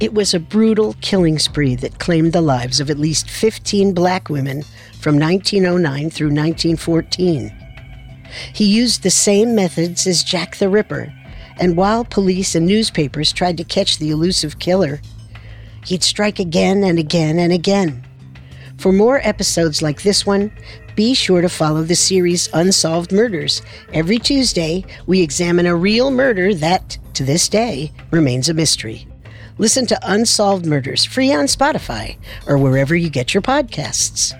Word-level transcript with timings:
It 0.00 0.14
was 0.14 0.32
a 0.32 0.40
brutal 0.40 0.96
killing 1.02 1.38
spree 1.38 1.74
that 1.76 1.98
claimed 1.98 2.32
the 2.32 2.40
lives 2.40 2.80
of 2.80 2.88
at 2.88 2.98
least 2.98 3.28
15 3.28 3.92
black 3.92 4.30
women 4.30 4.62
from 4.98 5.18
1909 5.18 6.08
through 6.08 6.28
1914. 6.28 7.54
He 8.54 8.64
used 8.64 9.02
the 9.02 9.10
same 9.10 9.54
methods 9.54 10.06
as 10.06 10.24
Jack 10.24 10.56
the 10.56 10.70
Ripper, 10.70 11.12
and 11.58 11.76
while 11.76 12.06
police 12.06 12.54
and 12.54 12.66
newspapers 12.66 13.30
tried 13.30 13.58
to 13.58 13.64
catch 13.64 13.98
the 13.98 14.10
elusive 14.10 14.58
killer, 14.58 15.02
he'd 15.84 16.02
strike 16.02 16.38
again 16.38 16.82
and 16.82 16.98
again 16.98 17.38
and 17.38 17.52
again. 17.52 18.02
For 18.78 18.92
more 18.92 19.20
episodes 19.22 19.82
like 19.82 20.00
this 20.00 20.24
one, 20.24 20.50
be 20.96 21.12
sure 21.12 21.42
to 21.42 21.50
follow 21.50 21.82
the 21.82 21.94
series 21.94 22.48
Unsolved 22.54 23.12
Murders. 23.12 23.60
Every 23.92 24.18
Tuesday, 24.18 24.82
we 25.06 25.20
examine 25.20 25.66
a 25.66 25.76
real 25.76 26.10
murder 26.10 26.54
that, 26.54 26.96
to 27.12 27.22
this 27.22 27.50
day, 27.50 27.92
remains 28.10 28.48
a 28.48 28.54
mystery. 28.54 29.06
Listen 29.60 29.84
to 29.88 29.98
Unsolved 30.04 30.64
Murders 30.64 31.04
free 31.04 31.34
on 31.34 31.44
Spotify 31.44 32.16
or 32.46 32.56
wherever 32.56 32.96
you 32.96 33.10
get 33.10 33.34
your 33.34 33.42
podcasts. 33.42 34.32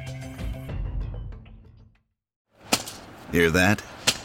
Hear 3.31 3.51
that? 3.51 3.83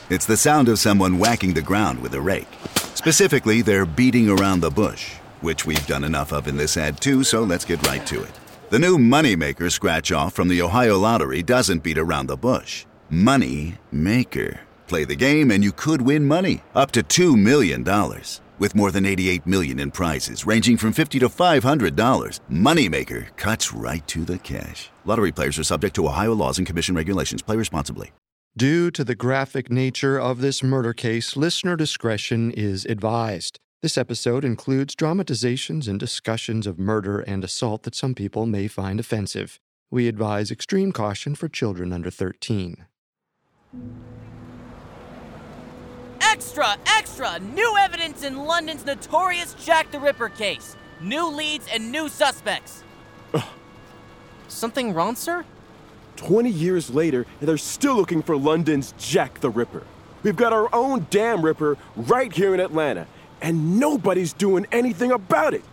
It's 0.09 0.25
the 0.25 0.37
sound 0.37 0.69
of 0.69 0.79
someone 0.79 1.19
whacking 1.19 1.53
the 1.53 1.61
ground 1.61 2.01
with 2.01 2.13
a 2.13 2.21
rake. 2.21 2.47
Specifically, 2.93 3.61
they're 3.61 3.85
beating 3.85 4.29
around 4.29 4.61
the 4.61 4.71
bush, 4.71 5.15
which 5.41 5.65
we've 5.65 5.85
done 5.85 6.05
enough 6.05 6.31
of 6.31 6.47
in 6.47 6.55
this 6.55 6.77
ad 6.77 7.01
too, 7.01 7.25
so 7.25 7.43
let's 7.43 7.65
get 7.65 7.85
right 7.85 8.07
to 8.07 8.23
it. 8.23 8.31
The 8.69 8.79
new 8.79 8.97
Moneymaker 8.97 9.69
scratch 9.69 10.13
off 10.13 10.33
from 10.33 10.47
the 10.47 10.61
Ohio 10.61 10.97
Lottery 10.97 11.43
doesn't 11.43 11.83
beat 11.83 11.97
around 11.97 12.27
the 12.27 12.37
bush. 12.37 12.85
Money 13.09 13.75
Maker. 13.91 14.61
Play 14.87 15.03
the 15.03 15.17
game 15.17 15.51
and 15.51 15.61
you 15.61 15.73
could 15.73 16.03
win 16.03 16.25
money 16.25 16.63
up 16.73 16.91
to 16.91 17.03
$2 17.03 17.37
million. 17.37 17.83
With 18.57 18.73
more 18.73 18.89
than 18.89 19.05
88 19.05 19.45
million 19.45 19.79
in 19.79 19.91
prizes 19.91 20.45
ranging 20.45 20.77
from 20.77 20.93
50 20.93 21.19
to 21.19 21.27
$500, 21.27 22.39
Moneymaker 22.49 23.35
cuts 23.35 23.73
right 23.73 24.07
to 24.07 24.23
the 24.23 24.37
cash. 24.37 24.89
Lottery 25.03 25.33
players 25.33 25.59
are 25.59 25.63
subject 25.63 25.93
to 25.95 26.07
Ohio 26.07 26.33
laws 26.33 26.57
and 26.57 26.65
commission 26.65 26.95
regulations. 26.95 27.41
Play 27.41 27.57
responsibly. 27.57 28.13
Due 28.57 28.89
to 28.91 29.03
the 29.03 29.15
graphic 29.15 29.69
nature 29.69 30.17
of 30.17 30.39
this 30.39 30.63
murder 30.63 30.93
case, 30.93 31.35
listener 31.35 31.75
discretion 31.75 32.51
is 32.51 32.85
advised. 32.85 33.59
This 33.81 33.97
episode 33.97 34.45
includes 34.45 34.95
dramatizations 34.95 35.89
and 35.89 35.99
discussions 35.99 36.65
of 36.65 36.79
murder 36.79 37.19
and 37.19 37.43
assault 37.43 37.83
that 37.83 37.93
some 37.93 38.15
people 38.15 38.45
may 38.45 38.69
find 38.69 39.01
offensive. 39.01 39.59
We 39.91 40.07
advise 40.07 40.49
extreme 40.49 40.93
caution 40.93 41.35
for 41.35 41.49
children 41.49 41.91
under 41.91 42.09
13. 42.09 42.85
Extra, 46.31 46.75
extra! 46.87 47.39
New 47.39 47.77
evidence 47.77 48.23
in 48.23 48.45
London's 48.45 48.85
notorious 48.85 49.53
Jack 49.63 49.91
the 49.91 49.99
Ripper 49.99 50.29
case. 50.29 50.75
New 50.99 51.27
leads 51.27 51.67
and 51.71 51.91
new 51.91 52.09
suspects. 52.09 52.83
Something 54.47 54.93
wrong, 54.93 55.15
sir? 55.15 55.45
20 56.15 56.49
years 56.49 56.89
later, 56.89 57.25
and 57.39 57.47
they're 57.47 57.57
still 57.57 57.95
looking 57.95 58.23
for 58.23 58.35
London's 58.35 58.93
Jack 58.97 59.39
the 59.39 59.49
Ripper. 59.49 59.83
We've 60.23 60.35
got 60.35 60.51
our 60.51 60.67
own 60.73 61.05
damn 61.09 61.43
Ripper 61.43 61.77
right 61.95 62.33
here 62.33 62.53
in 62.53 62.59
Atlanta, 62.59 63.07
and 63.41 63.79
nobody's 63.79 64.33
doing 64.33 64.65
anything 64.71 65.11
about 65.11 65.53
it. 65.53 65.63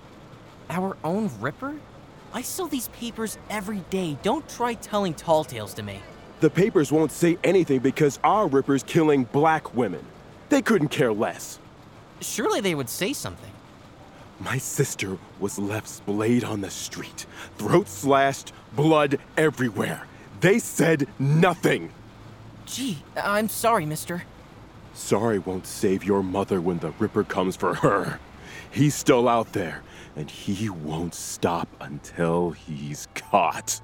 Our 0.69 0.97
own 1.03 1.31
Ripper? 1.41 1.77
I 2.35 2.43
sell 2.43 2.67
these 2.67 2.89
papers 2.89 3.39
every 3.49 3.81
day. 3.91 4.19
Don't 4.23 4.47
try 4.49 4.75
telling 4.75 5.15
tall 5.15 5.45
tales 5.45 5.75
to 5.75 5.83
me. 5.83 6.01
The 6.41 6.51
papers 6.51 6.93
won't 6.93 7.11
say 7.11 7.39
anything 7.43 7.81
because 7.81 8.19
our 8.23 8.49
Ripper's 8.49 8.83
killing 8.83 9.25
black 9.25 9.75
women. 9.75 10.05
They 10.53 10.61
couldn't 10.61 10.89
care 10.89 11.15
less. 11.15 11.59
Surely 12.21 12.61
they 12.61 12.75
would 12.75 12.91
say 12.91 13.15
something. 13.15 13.51
My 14.39 14.59
sister 14.59 15.17
was 15.41 15.59
left 15.59 15.89
splayed 15.89 16.45
on 16.45 16.61
the 16.61 16.69
street, 16.69 17.25
throat 17.57 17.89
slashed, 17.89 18.53
blood 18.77 19.19
everywhere. 19.39 20.03
They 20.41 20.59
said 20.59 21.09
nothing. 21.19 21.91
Gee, 22.67 22.99
I'm 23.17 23.49
sorry, 23.49 23.87
mister. 23.87 24.25
Sorry 24.93 25.39
won't 25.39 25.67
save 25.67 26.05
your 26.05 26.23
mother 26.23 26.61
when 26.61 26.81
the 26.81 26.91
Ripper 26.99 27.25
comes 27.25 27.57
for 27.57 27.73
her. 27.77 28.21
He's 28.71 28.95
still 28.95 29.31
out 29.31 29.55
there, 29.55 29.83
and 30.17 30.31
he 30.31 30.69
won't 30.69 31.15
stop 31.15 31.69
until 31.81 32.51
he's 32.51 33.09
caught. 33.15 33.81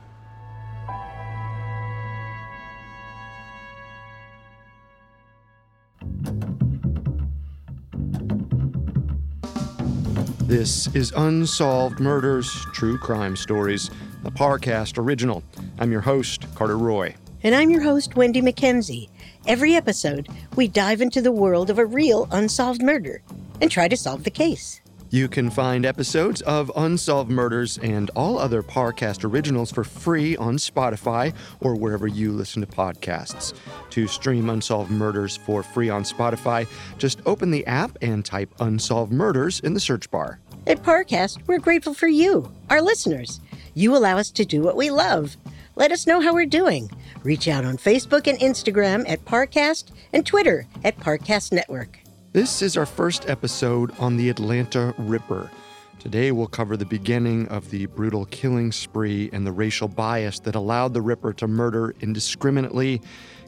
This 10.49 10.87
is 10.95 11.13
Unsolved 11.15 12.01
Murders 12.01 12.51
True 12.73 12.97
Crime 12.97 13.37
Stories, 13.37 13.91
a 14.25 14.31
Parcast 14.31 14.97
original. 14.97 15.43
I'm 15.79 15.93
your 15.93 16.01
host, 16.01 16.47
Carter 16.55 16.79
Roy. 16.79 17.15
And 17.43 17.55
I'm 17.55 17.69
your 17.69 17.83
host, 17.83 18.17
Wendy 18.17 18.41
McKenzie. 18.41 19.11
Every 19.47 19.75
episode, 19.75 20.27
we 20.57 20.67
dive 20.67 21.03
into 21.03 21.21
the 21.21 21.31
world 21.31 21.69
of 21.69 21.79
a 21.79 21.85
real 21.85 22.29
unsolved 22.31 22.83
murder 22.83 23.21
and 23.61 23.71
try 23.71 23.89
to 23.89 23.97
solve 23.99 24.25
the 24.25 24.31
case. 24.31 24.81
You 25.11 25.27
can 25.27 25.49
find 25.49 25.87
episodes 25.87 26.43
of 26.43 26.71
Unsolved 26.77 27.31
Murders 27.31 27.79
and 27.79 28.11
all 28.15 28.39
other 28.39 28.63
Parcast 28.63 29.25
originals 29.25 29.73
for 29.73 29.83
free 29.83 30.37
on 30.37 30.59
Spotify 30.59 31.33
or 31.61 31.77
wherever 31.77 32.07
you 32.07 32.31
listen 32.31 32.61
to 32.61 32.69
podcasts. 32.69 33.55
To 33.89 34.07
stream 34.07 34.51
Unsolved 34.51 34.91
Murders 34.91 35.35
for 35.35 35.63
free 35.63 35.89
on 35.89 36.03
Spotify, 36.03 36.69
just 36.99 37.23
open 37.25 37.51
the 37.51 37.67
app 37.67 37.97
and 38.03 38.23
type 38.23 38.53
Unsolved 38.61 39.11
Murders 39.11 39.61
in 39.61 39.73
the 39.73 39.81
search 39.81 40.11
bar. 40.11 40.41
At 40.67 40.83
Parcast, 40.83 41.39
we're 41.47 41.59
grateful 41.59 41.95
for 41.95 42.09
you, 42.09 42.53
our 42.69 42.83
listeners. 42.83 43.41
You 43.73 43.97
allow 43.97 44.19
us 44.19 44.31
to 44.33 44.45
do 44.45 44.61
what 44.61 44.77
we 44.77 44.91
love. 44.91 45.39
Let 45.75 45.91
us 45.91 46.07
know 46.07 46.21
how 46.21 46.35
we're 46.35 46.45
doing. 46.45 46.91
Reach 47.23 47.49
out 47.49 47.65
on 47.65 47.79
Facebook 47.79 48.27
and 48.27 48.39
Instagram 48.41 49.09
at 49.09 49.25
Parcast 49.25 49.91
and 50.13 50.27
Twitter 50.27 50.67
at 50.85 50.99
Parcast 50.99 51.51
Network. 51.51 51.99
This 52.33 52.61
is 52.61 52.77
our 52.77 52.85
first 52.85 53.27
episode 53.27 53.91
on 53.99 54.19
the 54.19 54.29
Atlanta 54.29 54.95
Ripper. 54.99 55.51
Today 55.99 56.31
we'll 56.31 56.47
cover 56.47 56.77
the 56.77 56.85
beginning 56.85 57.49
of 57.49 57.71
the 57.71 57.87
brutal 57.87 58.27
killing 58.27 58.71
spree 58.71 59.31
and 59.33 59.47
the 59.47 59.53
racial 59.53 59.89
bias 59.89 60.39
that 60.41 60.55
allowed 60.55 60.93
the 60.93 61.01
Ripper 61.01 61.33
to 61.33 61.49
murder 61.49 61.95
indiscriminately, 62.01 63.01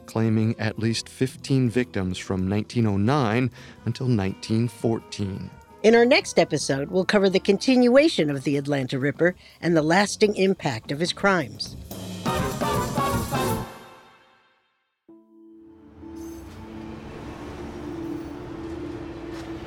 claiming 0.07 0.59
at 0.59 0.79
least 0.79 1.09
15 1.09 1.69
victims 1.69 2.17
from 2.17 2.49
1909 2.49 3.51
until 3.85 4.07
1914. 4.07 5.51
In 5.83 5.93
our 5.93 6.05
next 6.05 6.39
episode, 6.39 6.89
we'll 6.89 7.05
cover 7.05 7.29
the 7.29 7.39
continuation 7.39 8.31
of 8.31 8.43
the 8.43 8.57
Atlanta 8.57 8.97
Ripper 8.97 9.35
and 9.61 9.77
the 9.77 9.83
lasting 9.83 10.35
impact 10.37 10.91
of 10.91 10.99
his 10.99 11.13
crimes. 11.13 11.77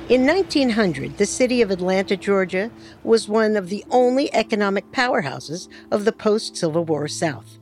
In 0.07 0.27
1900, 0.27 1.17
the 1.17 1.25
city 1.25 1.63
of 1.63 1.71
Atlanta, 1.71 2.15
Georgia, 2.15 2.69
was 3.03 3.27
one 3.27 3.57
of 3.57 3.69
the 3.69 3.83
only 3.89 4.31
economic 4.35 4.91
powerhouses 4.91 5.67
of 5.89 6.05
the 6.05 6.11
post 6.11 6.55
Civil 6.55 6.85
War 6.85 7.07
South. 7.07 7.57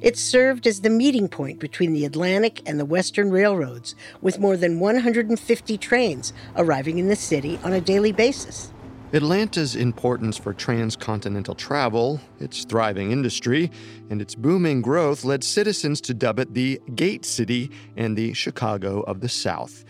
It 0.00 0.16
served 0.16 0.68
as 0.68 0.82
the 0.82 0.88
meeting 0.88 1.26
point 1.26 1.58
between 1.58 1.92
the 1.92 2.04
Atlantic 2.04 2.62
and 2.64 2.78
the 2.78 2.84
Western 2.84 3.32
railroads, 3.32 3.96
with 4.20 4.38
more 4.38 4.56
than 4.56 4.78
150 4.78 5.78
trains 5.78 6.32
arriving 6.54 6.98
in 6.98 7.08
the 7.08 7.16
city 7.16 7.58
on 7.64 7.72
a 7.72 7.80
daily 7.80 8.12
basis. 8.12 8.72
Atlanta's 9.12 9.74
importance 9.74 10.36
for 10.36 10.54
transcontinental 10.54 11.56
travel, 11.56 12.20
its 12.38 12.64
thriving 12.64 13.10
industry, 13.10 13.68
and 14.10 14.22
its 14.22 14.36
booming 14.36 14.80
growth 14.80 15.24
led 15.24 15.42
citizens 15.42 16.00
to 16.02 16.14
dub 16.14 16.38
it 16.38 16.54
the 16.54 16.80
Gate 16.94 17.24
City 17.24 17.68
and 17.96 18.16
the 18.16 18.32
Chicago 18.32 19.00
of 19.00 19.20
the 19.20 19.28
South. 19.28 19.84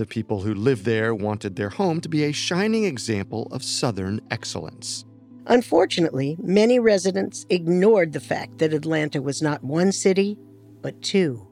The 0.00 0.06
people 0.06 0.40
who 0.40 0.54
lived 0.54 0.86
there 0.86 1.14
wanted 1.14 1.56
their 1.56 1.68
home 1.68 2.00
to 2.00 2.08
be 2.08 2.24
a 2.24 2.32
shining 2.32 2.84
example 2.84 3.48
of 3.50 3.62
Southern 3.62 4.22
excellence. 4.30 5.04
Unfortunately, 5.44 6.38
many 6.40 6.78
residents 6.78 7.44
ignored 7.50 8.14
the 8.14 8.18
fact 8.18 8.56
that 8.60 8.72
Atlanta 8.72 9.20
was 9.20 9.42
not 9.42 9.62
one 9.62 9.92
city, 9.92 10.38
but 10.80 11.02
two. 11.02 11.46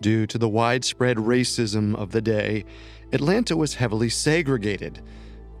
Due 0.00 0.24
to 0.28 0.38
the 0.38 0.48
widespread 0.48 1.16
racism 1.16 1.96
of 1.96 2.12
the 2.12 2.22
day, 2.22 2.64
Atlanta 3.12 3.56
was 3.56 3.74
heavily 3.74 4.08
segregated. 4.08 5.02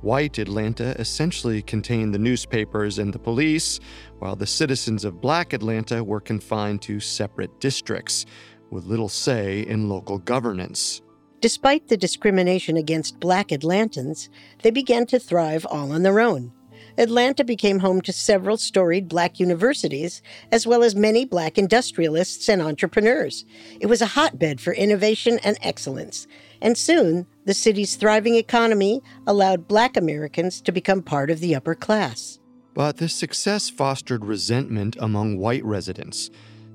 White 0.00 0.38
Atlanta 0.38 0.94
essentially 1.00 1.62
contained 1.62 2.14
the 2.14 2.18
newspapers 2.20 3.00
and 3.00 3.12
the 3.12 3.18
police, 3.18 3.80
while 4.20 4.36
the 4.36 4.46
citizens 4.46 5.04
of 5.04 5.20
black 5.20 5.52
Atlanta 5.52 6.04
were 6.04 6.20
confined 6.20 6.80
to 6.82 7.00
separate 7.00 7.58
districts, 7.58 8.24
with 8.70 8.86
little 8.86 9.08
say 9.08 9.62
in 9.62 9.88
local 9.88 10.18
governance. 10.18 11.02
Despite 11.40 11.88
the 11.88 11.96
discrimination 11.96 12.76
against 12.76 13.18
black 13.18 13.48
Atlantans, 13.48 14.28
they 14.62 14.70
began 14.70 15.06
to 15.06 15.18
thrive 15.18 15.66
all 15.70 15.90
on 15.90 16.02
their 16.02 16.20
own. 16.20 16.52
Atlanta 16.98 17.44
became 17.44 17.78
home 17.78 18.02
to 18.02 18.12
several 18.12 18.58
storied 18.58 19.08
black 19.08 19.40
universities, 19.40 20.20
as 20.52 20.66
well 20.66 20.82
as 20.82 20.94
many 20.94 21.24
black 21.24 21.56
industrialists 21.56 22.48
and 22.48 22.60
entrepreneurs. 22.60 23.46
It 23.80 23.86
was 23.86 24.02
a 24.02 24.06
hotbed 24.06 24.60
for 24.60 24.74
innovation 24.74 25.38
and 25.42 25.56
excellence. 25.62 26.26
And 26.60 26.76
soon, 26.76 27.26
the 27.46 27.54
city's 27.54 27.96
thriving 27.96 28.34
economy 28.34 29.02
allowed 29.26 29.68
black 29.68 29.96
Americans 29.96 30.60
to 30.62 30.72
become 30.72 31.02
part 31.02 31.30
of 31.30 31.40
the 31.40 31.54
upper 31.54 31.74
class. 31.74 32.38
But 32.74 32.98
this 32.98 33.14
success 33.14 33.70
fostered 33.70 34.24
resentment 34.24 34.96
among 35.00 35.38
white 35.38 35.64
residents. 35.64 36.30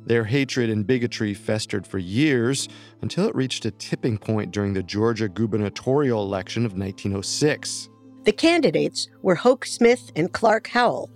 Their 0.05 0.25
hatred 0.25 0.69
and 0.69 0.85
bigotry 0.85 1.33
festered 1.33 1.87
for 1.87 1.97
years 1.97 2.69
until 3.01 3.27
it 3.27 3.35
reached 3.35 3.65
a 3.65 3.71
tipping 3.71 4.17
point 4.17 4.51
during 4.51 4.73
the 4.73 4.83
Georgia 4.83 5.27
gubernatorial 5.27 6.23
election 6.23 6.65
of 6.65 6.73
1906. 6.73 7.89
The 8.23 8.31
candidates 8.31 9.07
were 9.21 9.35
Hoke 9.35 9.65
Smith 9.65 10.11
and 10.15 10.31
Clark 10.31 10.67
Howell, 10.67 11.09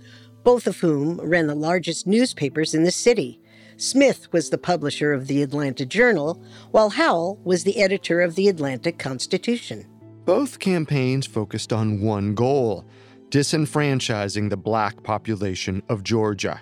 both 0.44 0.68
of 0.68 0.80
whom 0.80 1.20
ran 1.22 1.48
the 1.48 1.56
largest 1.56 2.08
newspapers 2.08 2.74
in 2.74 2.84
the 2.84 2.92
city. 2.92 3.40
Smith 3.78 4.28
was 4.34 4.50
the 4.50 4.58
publisher 4.58 5.14
of 5.14 5.28
the 5.28 5.42
Atlanta 5.42 5.86
Journal, 5.86 6.44
while 6.72 6.90
Howell 6.90 7.40
was 7.44 7.64
the 7.64 7.82
editor 7.82 8.22
of 8.22 8.36
the 8.36 8.48
Atlanta 8.48 8.92
Constitution. 8.92 9.86
Both 10.26 10.60
campaigns 10.60 11.26
focused 11.26 11.72
on 11.72 12.02
one 12.02 12.36
goal 12.36 12.86
disenfranchising 13.30 14.50
the 14.50 14.58
black 14.58 15.04
population 15.04 15.84
of 15.88 16.04
Georgia. 16.04 16.62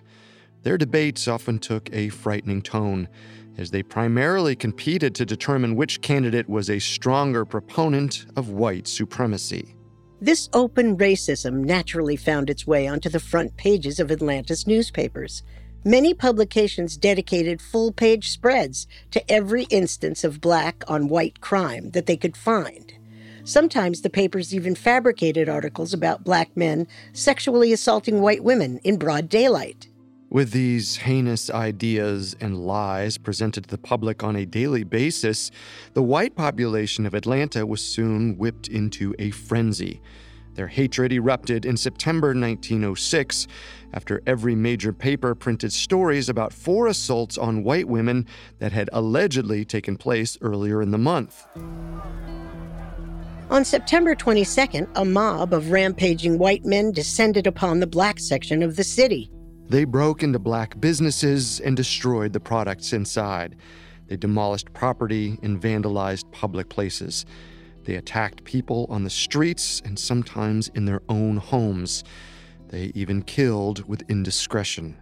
Their 0.67 0.77
debates 0.77 1.29
often 1.29 1.59
took 1.59 1.89
a 1.93 2.09
frightening 2.09 2.61
tone, 2.61 3.07
as 3.57 3.71
they 3.71 3.83
primarily 3.83 4.53
competed 4.53 5.15
to 5.15 5.25
determine 5.25 5.77
which 5.77 6.01
candidate 6.01 6.49
was 6.49 6.69
a 6.69 6.77
stronger 6.77 7.45
proponent 7.45 8.25
of 8.35 8.49
white 8.49 8.85
supremacy. 8.85 9.77
This 10.19 10.49
open 10.51 10.97
racism 10.97 11.63
naturally 11.63 12.17
found 12.17 12.49
its 12.49 12.67
way 12.67 12.85
onto 12.85 13.07
the 13.07 13.21
front 13.21 13.55
pages 13.55 13.97
of 13.97 14.11
Atlanta's 14.11 14.67
newspapers. 14.67 15.41
Many 15.85 16.13
publications 16.13 16.97
dedicated 16.97 17.61
full 17.61 17.93
page 17.93 18.29
spreads 18.29 18.87
to 19.11 19.31
every 19.31 19.67
instance 19.69 20.25
of 20.25 20.41
black 20.41 20.83
on 20.89 21.07
white 21.07 21.39
crime 21.39 21.91
that 21.91 22.07
they 22.07 22.17
could 22.17 22.35
find. 22.35 22.93
Sometimes 23.45 24.01
the 24.01 24.09
papers 24.09 24.53
even 24.53 24.75
fabricated 24.75 25.47
articles 25.47 25.93
about 25.93 26.25
black 26.25 26.57
men 26.57 26.87
sexually 27.13 27.71
assaulting 27.71 28.19
white 28.19 28.43
women 28.43 28.81
in 28.83 28.97
broad 28.97 29.29
daylight. 29.29 29.87
With 30.37 30.51
these 30.51 30.97
heinous 30.97 31.49
ideas 31.49 32.35
and 32.39 32.63
lies 32.63 33.17
presented 33.17 33.63
to 33.63 33.69
the 33.71 33.77
public 33.79 34.23
on 34.23 34.35
a 34.35 34.45
daily 34.45 34.83
basis, 34.83 35.49
the 35.95 36.03
white 36.03 36.35
population 36.35 37.07
of 37.07 37.15
Atlanta 37.15 37.65
was 37.65 37.81
soon 37.81 38.37
whipped 38.37 38.67
into 38.67 39.15
a 39.17 39.31
frenzy. 39.31 39.99
Their 40.53 40.67
hatred 40.67 41.11
erupted 41.11 41.65
in 41.65 41.75
September 41.75 42.35
1906 42.35 43.47
after 43.93 44.21
every 44.27 44.53
major 44.53 44.93
paper 44.93 45.33
printed 45.33 45.73
stories 45.73 46.29
about 46.29 46.53
four 46.53 46.85
assaults 46.85 47.39
on 47.39 47.63
white 47.63 47.87
women 47.87 48.27
that 48.59 48.73
had 48.73 48.91
allegedly 48.93 49.65
taken 49.65 49.97
place 49.97 50.37
earlier 50.41 50.83
in 50.83 50.91
the 50.91 50.99
month. 50.99 51.47
On 53.49 53.65
September 53.65 54.13
22nd, 54.13 54.87
a 54.93 55.03
mob 55.03 55.51
of 55.51 55.71
rampaging 55.71 56.37
white 56.37 56.63
men 56.63 56.91
descended 56.91 57.47
upon 57.47 57.79
the 57.79 57.87
black 57.87 58.19
section 58.19 58.61
of 58.61 58.75
the 58.75 58.83
city. 58.83 59.31
They 59.69 59.83
broke 59.83 60.23
into 60.23 60.39
black 60.39 60.79
businesses 60.79 61.59
and 61.59 61.75
destroyed 61.75 62.31
the 62.31 62.39
products 62.39 62.93
inside. 62.93 63.57
They 64.07 64.15
demolished 64.15 64.71
property 64.73 65.37
and 65.43 65.61
vandalized 65.61 66.31
public 66.31 66.69
places. 66.69 67.25
They 67.83 67.95
attacked 67.95 68.45
people 68.45 68.87
on 68.89 69.03
the 69.03 69.09
streets 69.09 69.81
and 69.83 69.99
sometimes 69.99 70.69
in 70.69 70.85
their 70.85 71.01
own 71.09 71.37
homes. 71.37 72.05
They 72.69 72.91
even 72.95 73.21
killed 73.21 73.87
with 73.89 74.09
indiscretion. 74.09 74.97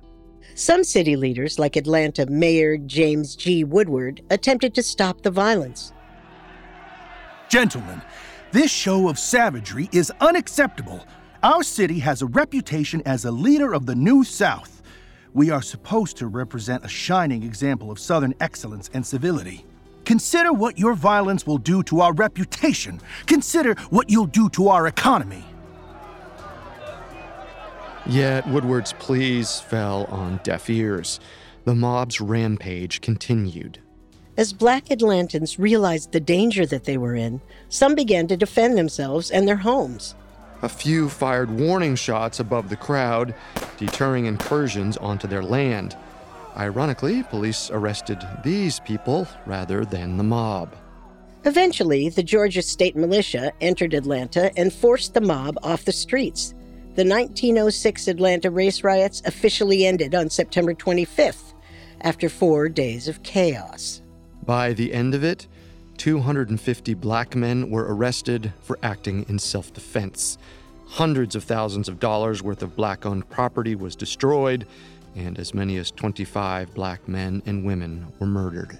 Some 0.55 0.83
city 0.83 1.15
leaders, 1.15 1.59
like 1.59 1.75
Atlanta 1.75 2.25
Mayor 2.27 2.77
James 2.77 3.35
G. 3.35 3.63
Woodward, 3.63 4.21
attempted 4.31 4.73
to 4.75 4.83
stop 4.83 5.21
the 5.21 5.31
violence. 5.31 5.93
Gentlemen, 7.49 8.01
this 8.51 8.71
show 8.71 9.09
of 9.09 9.19
savagery 9.19 9.89
is 9.91 10.11
unacceptable. 10.21 11.05
Our 11.43 11.63
city 11.63 11.99
has 11.99 12.21
a 12.21 12.27
reputation 12.27 13.01
as 13.05 13.25
a 13.25 13.31
leader 13.31 13.73
of 13.73 13.85
the 13.85 13.95
New 13.95 14.23
South. 14.23 14.81
We 15.33 15.49
are 15.49 15.61
supposed 15.61 16.17
to 16.17 16.27
represent 16.27 16.85
a 16.85 16.87
shining 16.87 17.43
example 17.43 17.91
of 17.91 17.99
Southern 17.99 18.33
excellence 18.39 18.89
and 18.93 19.05
civility. 19.05 19.65
Consider 20.05 20.53
what 20.53 20.79
your 20.79 20.93
violence 20.93 21.45
will 21.45 21.57
do 21.57 21.83
to 21.83 22.01
our 22.01 22.13
reputation. 22.13 23.01
Consider 23.25 23.75
what 23.89 24.09
you'll 24.09 24.27
do 24.27 24.49
to 24.51 24.69
our 24.69 24.87
economy. 24.87 25.43
Yet 28.07 28.47
Woodward's 28.47 28.93
pleas 28.93 29.59
fell 29.59 30.05
on 30.05 30.39
deaf 30.43 30.69
ears. 30.69 31.19
The 31.65 31.75
mob's 31.75 32.21
rampage 32.21 33.01
continued. 33.01 33.79
As 34.37 34.53
black 34.53 34.85
Atlantans 34.85 35.57
realized 35.57 36.11
the 36.11 36.19
danger 36.19 36.65
that 36.67 36.83
they 36.83 36.97
were 36.97 37.15
in, 37.15 37.41
some 37.67 37.95
began 37.95 38.27
to 38.27 38.37
defend 38.37 38.77
themselves 38.77 39.31
and 39.31 39.47
their 39.47 39.57
homes. 39.57 40.13
A 40.65 40.67
few 40.67 41.09
fired 41.09 41.51
warning 41.51 41.95
shots 41.95 42.39
above 42.39 42.69
the 42.69 42.75
crowd, 42.75 43.35
deterring 43.77 44.25
incursions 44.25 44.97
onto 44.97 45.27
their 45.27 45.43
land. 45.43 45.95
Ironically, 46.57 47.21
police 47.21 47.69
arrested 47.69 48.17
these 48.43 48.79
people 48.79 49.27
rather 49.45 49.85
than 49.85 50.17
the 50.17 50.23
mob. 50.23 50.75
Eventually, 51.43 52.09
the 52.09 52.23
Georgia 52.23 52.63
State 52.63 52.95
Militia 52.95 53.51
entered 53.61 53.93
Atlanta 53.93 54.51
and 54.57 54.73
forced 54.73 55.13
the 55.13 55.21
mob 55.21 55.55
off 55.61 55.85
the 55.85 55.91
streets. 55.91 56.55
The 56.95 57.05
1906 57.05 58.07
Atlanta 58.07 58.49
race 58.49 58.83
riots 58.83 59.21
officially 59.25 59.85
ended 59.85 60.15
on 60.15 60.31
September 60.31 60.73
25th 60.73 61.53
after 62.01 62.27
four 62.27 62.69
days 62.69 63.07
of 63.07 63.21
chaos. 63.21 64.01
By 64.43 64.73
the 64.73 64.95
end 64.95 65.13
of 65.13 65.23
it, 65.23 65.45
250 65.97 66.93
black 66.95 67.35
men 67.35 67.69
were 67.69 67.85
arrested 67.87 68.51
for 68.61 68.79
acting 68.81 69.25
in 69.29 69.39
self 69.39 69.71
defense. 69.71 70.39
Hundreds 70.87 71.35
of 71.35 71.43
thousands 71.43 71.89
of 71.89 71.99
dollars 71.99 72.41
worth 72.41 72.61
of 72.63 72.75
black 72.75 73.05
owned 73.05 73.29
property 73.29 73.75
was 73.75 73.95
destroyed, 73.95 74.65
and 75.15 75.37
as 75.37 75.53
many 75.53 75.77
as 75.77 75.91
25 75.91 76.73
black 76.73 77.07
men 77.07 77.41
and 77.45 77.65
women 77.65 78.05
were 78.19 78.27
murdered. 78.27 78.77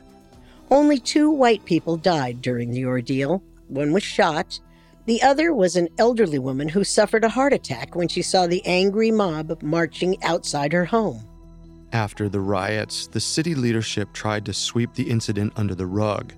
Only 0.71 0.97
two 0.97 1.29
white 1.29 1.63
people 1.65 1.97
died 1.97 2.41
during 2.41 2.71
the 2.71 2.85
ordeal. 2.85 3.43
One 3.67 3.91
was 3.91 4.03
shot. 4.03 4.59
The 5.05 5.21
other 5.21 5.53
was 5.53 5.75
an 5.75 5.89
elderly 5.97 6.39
woman 6.39 6.69
who 6.69 6.83
suffered 6.83 7.23
a 7.23 7.29
heart 7.29 7.53
attack 7.53 7.95
when 7.95 8.07
she 8.07 8.21
saw 8.21 8.47
the 8.47 8.65
angry 8.65 9.11
mob 9.11 9.61
marching 9.61 10.21
outside 10.23 10.73
her 10.73 10.85
home. 10.85 11.23
After 11.93 12.27
the 12.27 12.39
riots, 12.39 13.07
the 13.07 13.19
city 13.19 13.55
leadership 13.55 14.11
tried 14.13 14.45
to 14.45 14.53
sweep 14.53 14.93
the 14.95 15.09
incident 15.09 15.53
under 15.55 15.75
the 15.75 15.85
rug. 15.85 16.33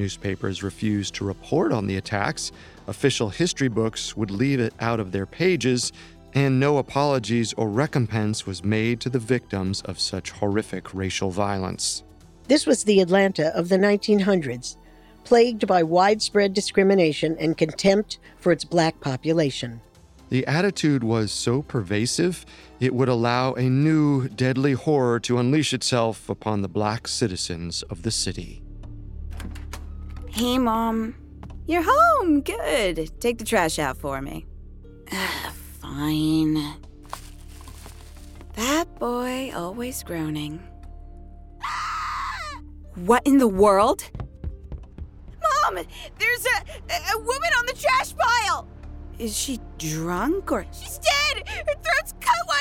Newspapers 0.00 0.62
refused 0.62 1.14
to 1.16 1.26
report 1.26 1.72
on 1.72 1.86
the 1.86 1.98
attacks, 1.98 2.52
official 2.86 3.28
history 3.28 3.68
books 3.68 4.16
would 4.16 4.30
leave 4.30 4.58
it 4.58 4.72
out 4.80 4.98
of 4.98 5.12
their 5.12 5.26
pages, 5.26 5.92
and 6.32 6.58
no 6.58 6.78
apologies 6.78 7.52
or 7.52 7.68
recompense 7.68 8.46
was 8.46 8.64
made 8.64 8.98
to 9.00 9.10
the 9.10 9.18
victims 9.18 9.82
of 9.82 10.00
such 10.00 10.30
horrific 10.30 10.94
racial 10.94 11.30
violence. 11.30 12.02
This 12.48 12.66
was 12.66 12.84
the 12.84 13.00
Atlanta 13.00 13.54
of 13.54 13.68
the 13.68 13.76
1900s, 13.76 14.78
plagued 15.24 15.66
by 15.66 15.82
widespread 15.82 16.54
discrimination 16.54 17.36
and 17.38 17.58
contempt 17.58 18.20
for 18.38 18.52
its 18.52 18.64
black 18.64 19.00
population. 19.00 19.82
The 20.30 20.46
attitude 20.46 21.04
was 21.04 21.30
so 21.30 21.60
pervasive, 21.60 22.46
it 22.78 22.94
would 22.94 23.10
allow 23.10 23.52
a 23.52 23.68
new 23.68 24.28
deadly 24.28 24.72
horror 24.72 25.20
to 25.20 25.36
unleash 25.36 25.74
itself 25.74 26.30
upon 26.30 26.62
the 26.62 26.68
black 26.68 27.06
citizens 27.06 27.82
of 27.82 28.00
the 28.00 28.10
city. 28.10 28.62
Hey, 30.32 30.58
Mom. 30.58 31.14
You're 31.66 31.82
home. 31.84 32.40
Good. 32.42 33.10
Take 33.20 33.38
the 33.38 33.44
trash 33.44 33.78
out 33.78 33.96
for 33.96 34.22
me. 34.22 34.46
Fine. 35.80 36.76
That 38.54 38.86
boy 38.98 39.52
always 39.54 40.02
groaning. 40.02 40.62
What 42.94 43.26
in 43.26 43.38
the 43.38 43.48
world? 43.48 44.08
Mom, 45.42 45.84
there's 46.18 46.46
a, 46.46 46.58
a 47.14 47.18
woman 47.18 47.50
on 47.58 47.66
the 47.66 47.72
trash 47.72 48.14
pile. 48.16 48.68
Is 49.18 49.36
she 49.36 49.58
drunk 49.78 50.52
or. 50.52 50.64
She's 50.72 50.98
dead! 50.98 51.48
Her 51.48 51.74
throat's 51.82 52.14
cut 52.20 52.34
wide! 52.46 52.59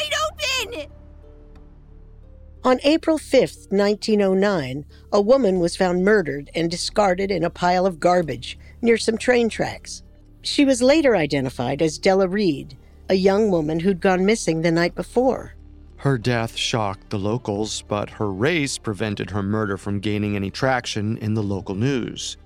On 2.70 2.80
April 2.84 3.18
5, 3.18 3.72
1909, 3.72 4.86
a 5.12 5.20
woman 5.20 5.60
was 5.60 5.76
found 5.76 6.06
murdered 6.06 6.52
and 6.54 6.70
discarded 6.70 7.32
in 7.32 7.44
a 7.44 7.50
pile 7.50 7.88
of 7.88 8.00
garbage 8.00 8.60
near 8.80 8.96
some 8.96 9.18
train 9.18 9.50
tracks. 9.50 10.04
She 10.44 10.66
was 10.66 10.80
later 10.80 11.16
identified 11.16 11.82
as 11.82 11.98
Della 11.98 12.28
Reed, 12.28 12.78
a 13.10 13.16
young 13.16 13.50
woman 13.50 13.80
who'd 13.80 14.00
gone 14.00 14.24
missing 14.24 14.62
the 14.62 14.70
night 14.70 14.94
before. 14.94 15.56
Her 15.96 16.20
death 16.20 16.56
shocked 16.56 17.10
the 17.10 17.18
locals, 17.18 17.82
but 17.88 18.12
her 18.12 18.32
race 18.32 18.78
prevented 18.78 19.32
her 19.32 19.42
murder 19.42 19.76
from 19.76 20.00
gaining 20.00 20.36
any 20.36 20.52
traction 20.52 21.18
in 21.18 21.34
the 21.34 21.42
local 21.42 21.74
news. 21.74 22.38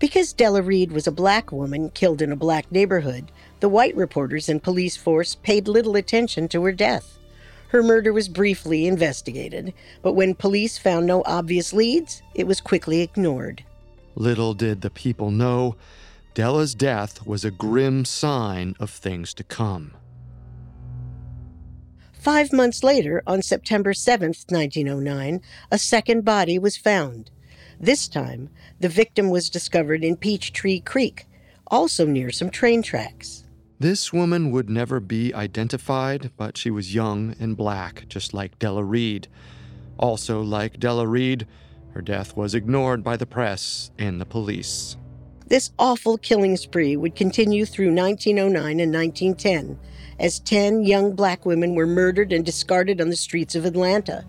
Because 0.00 0.32
Della 0.32 0.60
Reed 0.60 0.90
was 0.90 1.06
a 1.06 1.12
black 1.12 1.52
woman 1.52 1.90
killed 1.90 2.20
in 2.20 2.32
a 2.32 2.36
black 2.36 2.72
neighborhood, 2.72 3.30
the 3.60 3.68
white 3.68 3.94
reporters 3.94 4.48
and 4.48 4.60
police 4.60 4.96
force 4.96 5.36
paid 5.36 5.68
little 5.68 5.94
attention 5.94 6.48
to 6.48 6.64
her 6.64 6.72
death. 6.72 7.17
Her 7.68 7.82
murder 7.82 8.12
was 8.12 8.28
briefly 8.28 8.86
investigated, 8.86 9.74
but 10.02 10.14
when 10.14 10.34
police 10.34 10.78
found 10.78 11.06
no 11.06 11.22
obvious 11.26 11.72
leads, 11.72 12.22
it 12.34 12.46
was 12.46 12.60
quickly 12.60 13.02
ignored. 13.02 13.62
Little 14.14 14.54
did 14.54 14.80
the 14.80 14.90
people 14.90 15.30
know, 15.30 15.76
Della's 16.34 16.74
death 16.74 17.26
was 17.26 17.44
a 17.44 17.50
grim 17.50 18.04
sign 18.04 18.74
of 18.78 18.90
things 18.90 19.34
to 19.34 19.44
come. 19.44 19.92
Five 22.12 22.52
months 22.52 22.82
later, 22.82 23.22
on 23.26 23.42
September 23.42 23.92
7th, 23.92 24.50
1909, 24.50 25.40
a 25.70 25.78
second 25.78 26.24
body 26.24 26.58
was 26.58 26.76
found. 26.76 27.30
This 27.80 28.08
time, 28.08 28.50
the 28.80 28.88
victim 28.88 29.30
was 29.30 29.50
discovered 29.50 30.02
in 30.02 30.16
Peachtree 30.16 30.80
Creek, 30.80 31.26
also 31.66 32.06
near 32.06 32.30
some 32.30 32.50
train 32.50 32.82
tracks. 32.82 33.44
This 33.80 34.12
woman 34.12 34.50
would 34.50 34.68
never 34.68 34.98
be 34.98 35.32
identified, 35.32 36.32
but 36.36 36.56
she 36.56 36.68
was 36.68 36.96
young 36.96 37.36
and 37.38 37.56
black, 37.56 38.06
just 38.08 38.34
like 38.34 38.58
Della 38.58 38.82
Reed. 38.82 39.28
Also, 39.98 40.42
like 40.42 40.80
Della 40.80 41.06
Reed, 41.06 41.46
her 41.92 42.02
death 42.02 42.36
was 42.36 42.56
ignored 42.56 43.04
by 43.04 43.16
the 43.16 43.26
press 43.26 43.92
and 43.96 44.20
the 44.20 44.26
police. 44.26 44.96
This 45.46 45.70
awful 45.78 46.18
killing 46.18 46.56
spree 46.56 46.96
would 46.96 47.14
continue 47.14 47.64
through 47.64 47.94
1909 47.94 48.80
and 48.80 48.92
1910 48.92 49.78
as 50.18 50.40
10 50.40 50.82
young 50.82 51.14
black 51.14 51.46
women 51.46 51.76
were 51.76 51.86
murdered 51.86 52.32
and 52.32 52.44
discarded 52.44 53.00
on 53.00 53.10
the 53.10 53.16
streets 53.16 53.54
of 53.54 53.64
Atlanta. 53.64 54.26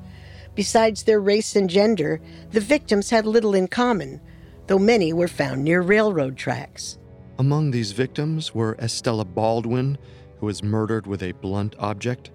Besides 0.54 1.04
their 1.04 1.20
race 1.20 1.56
and 1.56 1.70
gender, 1.70 2.22
the 2.52 2.62
victims 2.62 3.10
had 3.10 3.26
little 3.26 3.56
in 3.56 3.68
common, 3.68 4.22
though 4.68 4.80
many 4.80 5.12
were 5.12 5.28
found 5.28 5.64
near 5.64 5.82
railroad 5.82 6.38
tracks. 6.38 7.00
Among 7.40 7.72
these 7.72 7.94
victims 7.94 8.54
were 8.54 8.76
Estella 8.80 9.24
Baldwin, 9.24 9.98
who 10.40 10.46
was 10.46 10.62
murdered 10.62 11.08
with 11.08 11.24
a 11.24 11.32
blunt 11.32 11.74
object, 11.80 12.32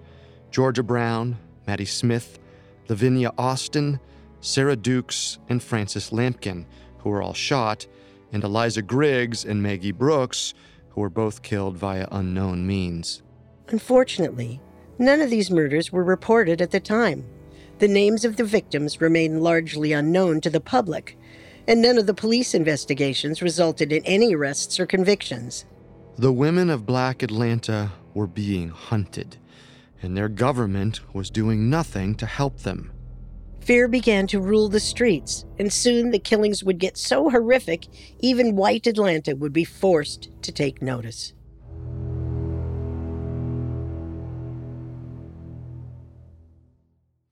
Georgia 0.49 0.81
Brown, 0.81 1.37
Maddie 1.67 1.85
Smith, 1.85 2.39
Lavinia 2.89 3.31
Austin, 3.37 3.99
Sarah 4.41 4.75
Dukes, 4.75 5.37
and 5.47 5.61
Frances 5.61 6.09
Lampkin, 6.09 6.65
who 6.97 7.11
were 7.11 7.21
all 7.21 7.35
shot, 7.35 7.85
and 8.31 8.43
Eliza 8.43 8.81
Griggs 8.81 9.45
and 9.45 9.61
Maggie 9.61 9.91
Brooks, 9.91 10.55
who 10.89 11.01
were 11.01 11.09
both 11.11 11.43
killed 11.43 11.77
via 11.77 12.07
unknown 12.11 12.65
means. 12.65 13.21
Unfortunately, 13.67 14.59
none 14.97 15.21
of 15.21 15.29
these 15.29 15.51
murders 15.51 15.91
were 15.91 16.03
reported 16.03 16.63
at 16.63 16.71
the 16.71 16.79
time. 16.79 17.27
The 17.77 17.87
names 17.87 18.25
of 18.25 18.37
the 18.37 18.43
victims 18.43 18.99
remain 18.99 19.41
largely 19.41 19.91
unknown 19.91 20.41
to 20.41 20.49
the 20.49 20.61
public, 20.61 21.15
and 21.67 21.81
none 21.81 21.97
of 21.97 22.05
the 22.05 22.13
police 22.13 22.53
investigations 22.53 23.41
resulted 23.41 23.91
in 23.91 24.03
any 24.05 24.35
arrests 24.35 24.79
or 24.79 24.85
convictions. 24.85 25.65
The 26.17 26.31
women 26.31 26.69
of 26.69 26.85
Black 26.85 27.23
Atlanta 27.23 27.91
were 28.13 28.27
being 28.27 28.69
hunted, 28.69 29.37
and 30.01 30.15
their 30.15 30.29
government 30.29 31.01
was 31.13 31.29
doing 31.29 31.69
nothing 31.69 32.15
to 32.15 32.25
help 32.25 32.59
them. 32.59 32.91
Fear 33.61 33.87
began 33.87 34.27
to 34.27 34.39
rule 34.39 34.69
the 34.69 34.79
streets, 34.79 35.43
and 35.57 35.73
soon 35.73 36.11
the 36.11 36.19
killings 36.19 36.63
would 36.63 36.77
get 36.77 36.97
so 36.97 37.31
horrific, 37.31 37.87
even 38.19 38.55
white 38.55 38.85
Atlanta 38.85 39.35
would 39.35 39.53
be 39.53 39.63
forced 39.63 40.29
to 40.43 40.51
take 40.51 40.83
notice. 40.83 41.33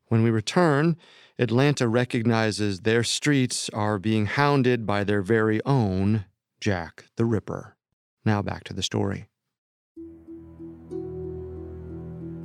When 0.08 0.24
we 0.24 0.32
return, 0.32 0.98
Atlanta 1.40 1.88
recognizes 1.88 2.82
their 2.82 3.04
streets 3.04 3.68
are 3.70 3.98
being 3.98 4.28
hounded 4.28 4.86
by 4.86 5.04
their 5.04 5.24
very 5.24 5.60
own 5.66 6.26
Jack 6.62 7.06
the 7.18 7.26
Ripper. 7.26 7.76
Now 8.24 8.44
back 8.44 8.64
to 8.66 8.74
the 8.74 8.84
story. 8.84 9.28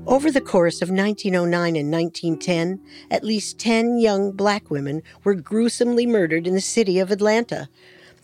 Over 0.07 0.31
the 0.31 0.41
course 0.41 0.81
of 0.81 0.89
1909 0.89 1.77
and 1.77 1.93
1910, 1.93 2.81
at 3.11 3.25
least 3.25 3.59
10 3.59 3.99
young 3.99 4.33
black 4.33 4.71
women 4.71 5.03
were 5.23 5.35
gruesomely 5.35 6.07
murdered 6.07 6.47
in 6.47 6.55
the 6.55 6.63
city 6.63 6.99
of 6.99 7.11
Atlanta. 7.11 7.69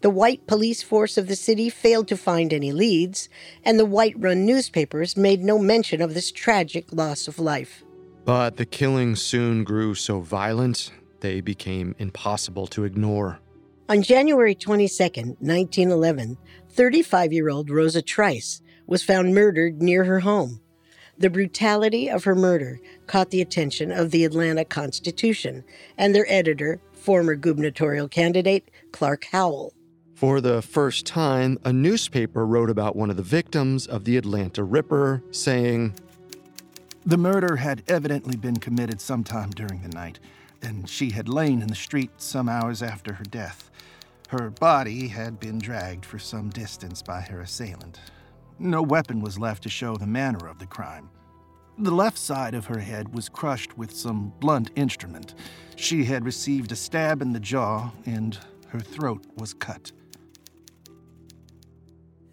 The 0.01 0.09
white 0.09 0.47
police 0.47 0.83
force 0.83 1.19
of 1.19 1.29
the 1.29 1.37
city 1.37 1.69
failed 1.69 2.09
to 2.09 2.17
find 2.17 2.55
any 2.55 2.73
leads, 2.73 3.29
and 3.65 3.79
the 3.79 3.85
white 3.85 4.15
run 4.17 4.47
newspapers 4.47 5.15
made 5.15 5.45
no 5.45 5.59
mention 5.59 6.01
of 6.01 6.15
this 6.15 6.33
tragic 6.33 6.91
loss 6.91 7.29
of 7.29 7.39
life. 7.39 7.84
But 8.25 8.57
the 8.57 8.65
killings 8.65 9.21
soon 9.21 9.65
grew 9.65 9.95
so 9.95 10.21
violent, 10.21 10.91
they 11.21 11.41
became 11.41 11.95
impossible 11.99 12.67
to 12.69 12.85
ignore. 12.85 13.39
On 13.89 14.03
January 14.03 14.55
22, 14.55 15.37
1911, 15.41 16.39
35 16.71 17.33
year 17.33 17.51
old 17.51 17.71
Rosa 17.71 18.01
Trice 18.01 18.63
was 18.87 19.03
found 19.03 19.35
murdered 19.35 19.83
near 19.83 20.05
her 20.05 20.21
home. 20.21 20.61
The 21.19 21.31
brutality 21.31 22.09
of 22.09 22.25
her 22.25 22.35
murder 22.35 22.81
caught 23.07 23.31
the 23.31 23.41
attention 23.41 23.93
of 23.93 24.11
the 24.11 24.25
Atlanta 24.25 24.65
Constitution 24.65 25.63
and 25.97 26.15
their 26.15 26.27
editor, 26.29 26.81
former 26.93 27.37
gubernatorial 27.37 28.09
candidate 28.09 28.71
Clark 28.93 29.27
Howell. 29.31 29.75
For 30.15 30.41
the 30.41 30.63
first 30.63 31.07
time, 31.07 31.59
a 31.65 31.73
newspaper 31.73 32.47
wrote 32.47 32.71
about 32.71 32.97
one 32.97 33.11
of 33.11 33.17
the 33.17 33.23
victims 33.23 33.87
of 33.87 34.05
the 34.05 34.17
Atlanta 34.17 34.65
Ripper, 34.65 35.23
saying, 35.31 35.95
The 37.07 37.19
murder 37.19 37.57
had 37.57 37.83
evidently 37.87 38.35
been 38.35 38.57
committed 38.57 38.99
sometime 38.99 39.51
during 39.51 39.83
the 39.83 39.91
night, 39.91 40.19
and 40.63 40.89
she 40.89 41.11
had 41.11 41.29
lain 41.29 41.61
in 41.61 41.69
the 41.69 41.75
street 41.75 42.11
some 42.17 42.49
hours 42.49 42.83
after 42.83 43.13
her 43.13 43.25
death. 43.25 43.71
Her 44.31 44.49
body 44.49 45.09
had 45.09 45.39
been 45.39 45.59
dragged 45.59 46.07
for 46.07 46.19
some 46.19 46.49
distance 46.49 47.03
by 47.03 47.21
her 47.21 47.43
assailant. 47.43 48.01
No 48.59 48.81
weapon 48.81 49.21
was 49.21 49.39
left 49.39 49.65
to 49.65 49.69
show 49.69 49.97
the 49.97 50.07
manner 50.07 50.49
of 50.49 50.59
the 50.59 50.67
crime. 50.67 51.11
The 51.77 51.91
left 51.91 52.17
side 52.17 52.55
of 52.55 52.67
her 52.67 52.79
head 52.79 53.15
was 53.15 53.29
crushed 53.29 53.77
with 53.77 53.95
some 53.95 54.33
blunt 54.41 54.71
instrument. 54.75 55.35
She 55.77 56.05
had 56.05 56.25
received 56.25 56.73
a 56.73 56.77
stab 56.77 57.21
in 57.21 57.35
the 57.35 57.41
jaw, 57.41 57.91
and 58.07 58.39
her 58.69 58.81
throat 58.81 59.27
was 59.37 59.53
cut. 59.53 59.93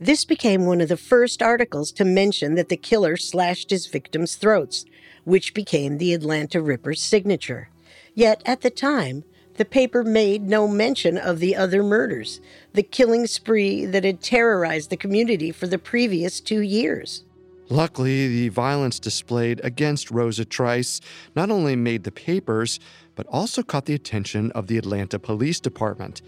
This 0.02 0.26
became 0.26 0.66
one 0.66 0.82
of 0.82 0.90
the 0.90 0.98
first 0.98 1.44
articles 1.44 1.92
to 1.92 2.04
mention 2.04 2.56
that 2.56 2.70
the 2.70 2.76
killer 2.76 3.16
slashed 3.18 3.70
his 3.70 3.86
victims' 3.86 4.34
throats, 4.34 4.84
which 5.26 5.54
became 5.54 6.00
the 6.00 6.16
Atlanta 6.16 6.60
Ripper's 6.60 7.00
signature. 7.00 7.70
Yet 8.16 8.42
at 8.44 8.62
the 8.62 8.72
time, 8.72 9.24
the 9.58 9.64
paper 9.64 10.04
made 10.04 10.42
no 10.42 10.68
mention 10.68 11.20
of 11.20 11.38
the 11.38 11.56
other 11.56 11.84
murders, 11.84 12.42
the 12.74 12.82
killing 12.82 13.28
spree 13.28 13.86
that 13.86 14.04
had 14.04 14.24
terrorized 14.24 14.90
the 14.90 14.98
community 14.98 15.52
for 15.52 15.68
the 15.68 15.78
previous 15.78 16.40
two 16.40 16.62
years. 16.62 17.24
Luckily, 17.70 18.28
the 18.28 18.50
violence 18.50 18.98
displayed 18.98 19.62
against 19.64 20.10
Rosa 20.10 20.46
Trice 20.46 21.00
not 21.36 21.52
only 21.52 21.76
made 21.76 22.06
the 22.06 22.12
papers, 22.12 22.80
but 23.14 23.28
also 23.28 23.62
caught 23.62 23.86
the 23.86 23.94
attention 23.94 24.52
of 24.54 24.66
the 24.66 24.80
Atlanta 24.80 25.20
Police 25.20 25.60
Department. 25.60 26.24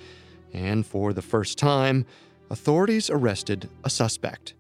And 0.54 0.86
for 0.86 1.12
the 1.12 1.24
first 1.24 1.58
time, 1.58 2.06
authorities 2.50 3.10
arrested 3.10 3.70
a 3.84 3.90
suspect 3.90 4.54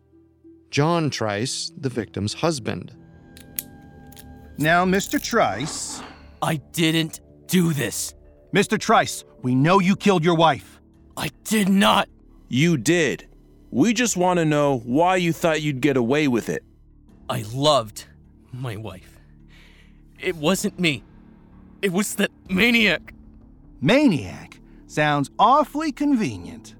John 0.71 1.09
Trice, 1.09 1.71
the 1.77 1.89
victim's 1.89 2.33
husband. 2.33 2.91
Now, 4.57 4.85
Mr. 4.85 5.21
Trice. 5.21 6.01
I 6.41 6.57
didn't 6.73 7.21
do 7.47 7.73
this. 7.73 8.13
Mr. 8.53 8.79
Trice, 8.79 9.23
we 9.41 9.55
know 9.55 9.79
you 9.79 9.95
killed 9.95 10.25
your 10.25 10.35
wife. 10.35 10.81
I 11.15 11.29
did 11.43 11.69
not. 11.69 12.09
You 12.49 12.77
did. 12.77 13.27
We 13.71 13.93
just 13.93 14.17
want 14.17 14.39
to 14.39 14.45
know 14.45 14.79
why 14.79 15.15
you 15.15 15.31
thought 15.33 15.61
you'd 15.61 15.81
get 15.81 15.97
away 15.97 16.27
with 16.27 16.49
it. 16.49 16.63
I 17.29 17.43
loved 17.53 18.05
my 18.51 18.75
wife. 18.75 19.19
It 20.19 20.35
wasn't 20.35 20.79
me. 20.79 21.03
It 21.81 21.91
was 21.91 22.15
that 22.15 22.31
maniac. 22.49 23.13
Maniac? 23.81 24.59
Sounds 24.87 25.31
awfully 25.39 25.91
convenient. 25.91 26.75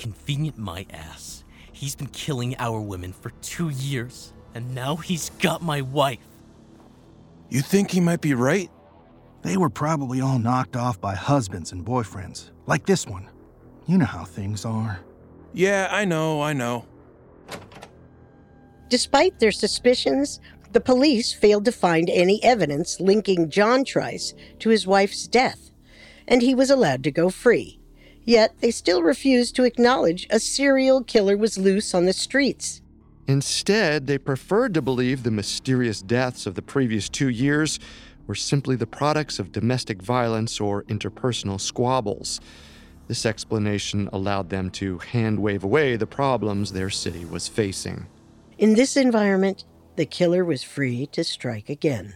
Convenient 0.00 0.56
my 0.56 0.86
ass. 0.88 1.44
He's 1.72 1.94
been 1.94 2.06
killing 2.06 2.56
our 2.58 2.80
women 2.80 3.12
for 3.12 3.28
two 3.42 3.68
years, 3.68 4.32
and 4.54 4.74
now 4.74 4.96
he's 4.96 5.28
got 5.40 5.60
my 5.60 5.82
wife. 5.82 6.26
You 7.50 7.60
think 7.60 7.90
he 7.90 8.00
might 8.00 8.22
be 8.22 8.32
right? 8.32 8.70
They 9.42 9.58
were 9.58 9.68
probably 9.68 10.22
all 10.22 10.38
knocked 10.38 10.74
off 10.74 10.98
by 11.02 11.14
husbands 11.14 11.72
and 11.72 11.84
boyfriends, 11.84 12.48
like 12.66 12.86
this 12.86 13.06
one. 13.06 13.28
You 13.86 13.98
know 13.98 14.06
how 14.06 14.24
things 14.24 14.64
are. 14.64 15.00
Yeah, 15.52 15.88
I 15.90 16.06
know, 16.06 16.40
I 16.40 16.54
know. 16.54 16.86
Despite 18.88 19.38
their 19.38 19.52
suspicions, 19.52 20.40
the 20.72 20.80
police 20.80 21.34
failed 21.34 21.66
to 21.66 21.72
find 21.72 22.08
any 22.08 22.42
evidence 22.42 23.00
linking 23.00 23.50
John 23.50 23.84
Trice 23.84 24.32
to 24.60 24.70
his 24.70 24.86
wife's 24.86 25.28
death, 25.28 25.72
and 26.26 26.40
he 26.40 26.54
was 26.54 26.70
allowed 26.70 27.04
to 27.04 27.10
go 27.10 27.28
free. 27.28 27.79
Yet 28.24 28.54
they 28.60 28.70
still 28.70 29.02
refused 29.02 29.56
to 29.56 29.64
acknowledge 29.64 30.26
a 30.30 30.38
serial 30.38 31.02
killer 31.02 31.36
was 31.36 31.58
loose 31.58 31.94
on 31.94 32.06
the 32.06 32.12
streets. 32.12 32.82
Instead, 33.26 34.06
they 34.06 34.18
preferred 34.18 34.74
to 34.74 34.82
believe 34.82 35.22
the 35.22 35.30
mysterious 35.30 36.02
deaths 36.02 36.46
of 36.46 36.54
the 36.54 36.62
previous 36.62 37.08
two 37.08 37.28
years 37.28 37.78
were 38.26 38.34
simply 38.34 38.76
the 38.76 38.86
products 38.86 39.38
of 39.38 39.52
domestic 39.52 40.02
violence 40.02 40.60
or 40.60 40.84
interpersonal 40.84 41.60
squabbles. 41.60 42.40
This 43.08 43.26
explanation 43.26 44.08
allowed 44.12 44.50
them 44.50 44.70
to 44.70 44.98
hand 44.98 45.38
wave 45.38 45.64
away 45.64 45.96
the 45.96 46.06
problems 46.06 46.72
their 46.72 46.90
city 46.90 47.24
was 47.24 47.48
facing. 47.48 48.06
In 48.58 48.74
this 48.74 48.96
environment, 48.96 49.64
the 49.96 50.06
killer 50.06 50.44
was 50.44 50.62
free 50.62 51.06
to 51.08 51.24
strike 51.24 51.68
again. 51.68 52.14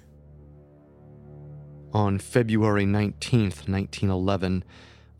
On 1.92 2.18
February 2.18 2.86
19, 2.86 3.42
1911, 3.42 4.64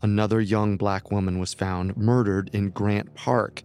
another 0.05 0.39
young 0.39 0.77
black 0.77 1.09
woman 1.09 1.39
was 1.39 1.55
found 1.55 1.97
murdered 1.97 2.51
in 2.53 2.69
Grant 2.69 3.15
Park. 3.15 3.63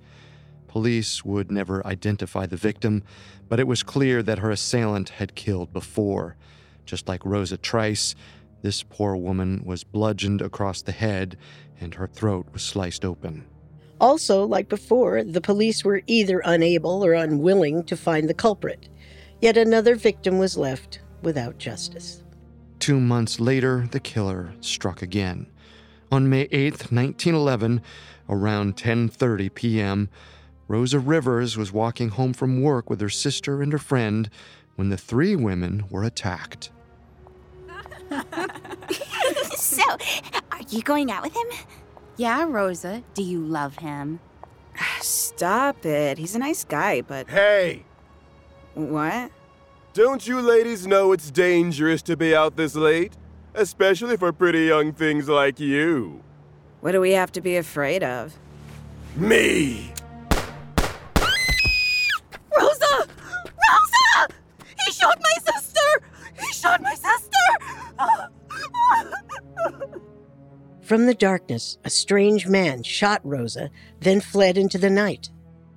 Police 0.68 1.22
would 1.22 1.52
never 1.52 1.86
identify 1.86 2.46
the 2.46 2.56
victim, 2.56 3.02
but 3.50 3.60
it 3.60 3.66
was 3.66 3.82
clear 3.82 4.22
that 4.22 4.38
her 4.38 4.50
assailant 4.50 5.10
had 5.10 5.34
killed 5.34 5.70
before. 5.70 6.36
Just 6.86 7.06
like 7.08 7.26
Rosa 7.26 7.58
Trice, 7.58 8.14
this 8.62 8.82
poor 8.82 9.16
woman 9.16 9.62
was 9.66 9.84
bludgeoned 9.84 10.40
across 10.40 10.80
the 10.80 10.92
head 10.92 11.36
and 11.78 11.94
her 11.94 12.06
throat 12.06 12.46
was 12.54 12.62
sliced 12.62 13.04
open. 13.04 13.44
Also, 14.00 14.46
like 14.46 14.70
before, 14.70 15.22
the 15.22 15.42
police 15.42 15.84
were 15.84 16.00
either 16.06 16.40
unable 16.46 17.04
or 17.04 17.12
unwilling 17.12 17.84
to 17.84 17.98
find 17.98 18.30
the 18.30 18.34
culprit. 18.34 18.88
Yet 19.42 19.58
another 19.58 19.94
victim 19.94 20.38
was 20.38 20.56
left 20.56 21.00
without 21.20 21.58
justice. 21.58 22.22
Two 22.78 22.98
months 22.98 23.40
later, 23.40 23.86
the 23.90 24.00
killer 24.00 24.54
struck 24.62 25.02
again. 25.02 25.46
On 26.12 26.28
May 26.28 26.48
8, 26.50 26.90
1911, 26.90 27.80
around 28.28 28.76
10:30 28.76 29.54
p.m., 29.54 30.08
Rosa 30.66 30.98
Rivers 30.98 31.56
was 31.56 31.72
walking 31.72 32.10
home 32.10 32.32
from 32.32 32.62
work 32.62 32.90
with 32.90 33.00
her 33.00 33.08
sister 33.08 33.62
and 33.62 33.72
her 33.72 33.78
friend 33.78 34.28
when 34.74 34.88
the 34.88 34.96
three 34.96 35.36
women 35.36 35.84
were 35.88 36.02
attacked. 36.02 36.70
so, 39.54 39.82
are 40.50 40.62
you 40.68 40.82
going 40.82 41.12
out 41.12 41.22
with 41.22 41.34
him? 41.34 41.46
Yeah, 42.16 42.44
Rosa. 42.48 43.02
Do 43.14 43.22
you 43.22 43.40
love 43.40 43.78
him? 43.78 44.18
Stop 45.00 45.86
it. 45.86 46.18
He's 46.18 46.34
a 46.34 46.38
nice 46.38 46.64
guy, 46.64 47.02
but. 47.02 47.28
Hey! 47.28 47.84
What? 48.74 49.30
Don't 49.92 50.26
you 50.26 50.40
ladies 50.40 50.86
know 50.86 51.12
it's 51.12 51.30
dangerous 51.30 52.02
to 52.02 52.16
be 52.16 52.34
out 52.34 52.56
this 52.56 52.74
late? 52.74 53.12
Especially 53.54 54.16
for 54.16 54.32
pretty 54.32 54.64
young 54.64 54.92
things 54.92 55.28
like 55.28 55.58
you. 55.58 56.22
What 56.80 56.92
do 56.92 57.00
we 57.00 57.12
have 57.12 57.32
to 57.32 57.40
be 57.40 57.56
afraid 57.56 58.02
of? 58.02 58.38
Me! 59.16 59.92
Rosa! 62.56 63.08
Rosa! 63.08 64.34
He 64.84 64.92
shot 64.92 65.20
my 65.20 65.52
sister! 65.52 66.02
He 66.40 66.52
shot 66.52 66.80
my 66.80 66.94
sister! 66.94 67.10
From 70.82 71.06
the 71.06 71.14
darkness, 71.14 71.78
a 71.84 71.90
strange 71.90 72.46
man 72.48 72.82
shot 72.82 73.20
Rosa, 73.24 73.70
then 74.00 74.20
fled 74.20 74.58
into 74.58 74.78
the 74.78 74.90
night. 74.90 75.30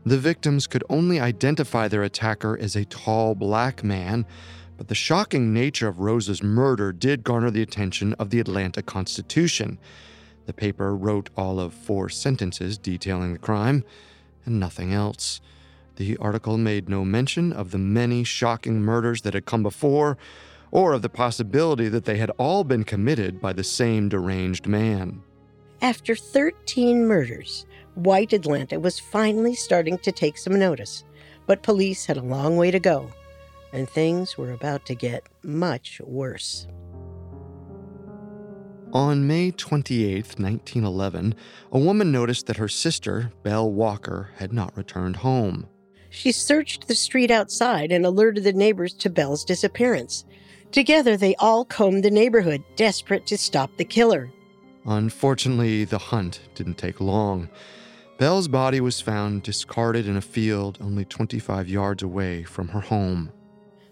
The 0.05 0.17
victims 0.17 0.67
could 0.67 0.83
only 0.89 1.19
identify 1.19 1.87
their 1.87 2.03
attacker 2.03 2.57
as 2.59 2.75
a 2.75 2.85
tall 2.85 3.35
black 3.35 3.83
man, 3.83 4.25
but 4.77 4.87
the 4.87 4.95
shocking 4.95 5.53
nature 5.53 5.87
of 5.87 5.99
Rosa's 5.99 6.43
murder 6.43 6.91
did 6.91 7.23
garner 7.23 7.51
the 7.51 7.61
attention 7.61 8.13
of 8.13 8.29
the 8.29 8.39
Atlanta 8.39 8.81
Constitution. 8.81 9.79
The 10.45 10.53
paper 10.53 10.95
wrote 10.95 11.29
all 11.37 11.59
of 11.59 11.73
four 11.73 12.09
sentences 12.09 12.77
detailing 12.77 13.33
the 13.33 13.39
crime, 13.39 13.83
and 14.45 14.59
nothing 14.59 14.93
else. 14.93 15.41
The 15.95 16.17
article 16.17 16.57
made 16.57 16.89
no 16.89 17.05
mention 17.05 17.53
of 17.53 17.71
the 17.71 17.77
many 17.77 18.23
shocking 18.23 18.81
murders 18.81 19.21
that 19.21 19.35
had 19.35 19.45
come 19.45 19.63
before, 19.63 20.17
or 20.71 20.93
of 20.93 21.03
the 21.03 21.09
possibility 21.09 21.87
that 21.87 22.05
they 22.05 22.17
had 22.17 22.31
all 22.31 22.63
been 22.63 22.83
committed 22.83 23.39
by 23.39 23.53
the 23.53 23.63
same 23.63 24.09
deranged 24.09 24.65
man. 24.65 25.21
After 25.81 26.15
13 26.15 27.05
murders, 27.05 27.65
white 27.93 28.33
Atlanta 28.33 28.79
was 28.79 28.99
finally 28.99 29.53
starting 29.53 29.99
to 29.99 30.11
take 30.11 30.37
some 30.37 30.57
notice, 30.57 31.03
but 31.45 31.61
police 31.61 32.05
had 32.05 32.17
a 32.17 32.23
long 32.23 32.57
way 32.57 32.71
to 32.71 32.79
go, 32.79 33.11
and 33.73 33.89
things 33.89 34.37
were 34.37 34.51
about 34.51 34.85
to 34.85 34.95
get 34.95 35.27
much 35.43 35.99
worse. 36.05 36.67
On 38.93 39.25
May 39.25 39.49
28, 39.49 40.39
1911, 40.39 41.33
a 41.71 41.79
woman 41.79 42.11
noticed 42.11 42.45
that 42.45 42.57
her 42.57 42.67
sister, 42.67 43.31
Belle 43.41 43.71
Walker, 43.71 44.29
had 44.37 44.53
not 44.53 44.77
returned 44.77 45.17
home. 45.17 45.67
She 46.11 46.31
searched 46.31 46.87
the 46.87 46.93
street 46.93 47.31
outside 47.31 47.91
and 47.91 48.05
alerted 48.05 48.43
the 48.43 48.53
neighbors 48.53 48.93
to 48.93 49.09
Belle's 49.09 49.43
disappearance. 49.43 50.25
Together, 50.71 51.17
they 51.17 51.33
all 51.37 51.65
combed 51.65 52.03
the 52.03 52.11
neighborhood, 52.11 52.63
desperate 52.75 53.25
to 53.25 53.37
stop 53.37 53.75
the 53.77 53.83
killer. 53.83 54.29
Unfortunately, 54.85 55.85
the 55.85 55.97
hunt 55.97 56.41
didn't 56.53 56.77
take 56.77 57.01
long. 57.01 57.49
Belle's 58.19 58.47
body 58.47 58.79
was 58.79 59.01
found 59.01 59.41
discarded 59.41 60.07
in 60.07 60.17
a 60.17 60.21
field 60.21 60.77
only 60.81 61.03
25 61.03 61.67
yards 61.67 62.03
away 62.03 62.43
from 62.43 62.67
her 62.67 62.81
home. 62.81 63.31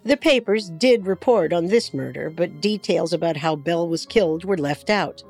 The 0.03 0.17
papers 0.17 0.69
did 0.69 1.05
report 1.05 1.53
on 1.53 1.67
this 1.67 1.93
murder, 1.93 2.29
but 2.29 2.59
details 2.59 3.13
about 3.13 3.37
how 3.37 3.55
Belle 3.55 3.87
was 3.87 4.05
killed 4.05 4.43
were 4.43 4.57
left 4.57 4.89
out. 4.89 5.23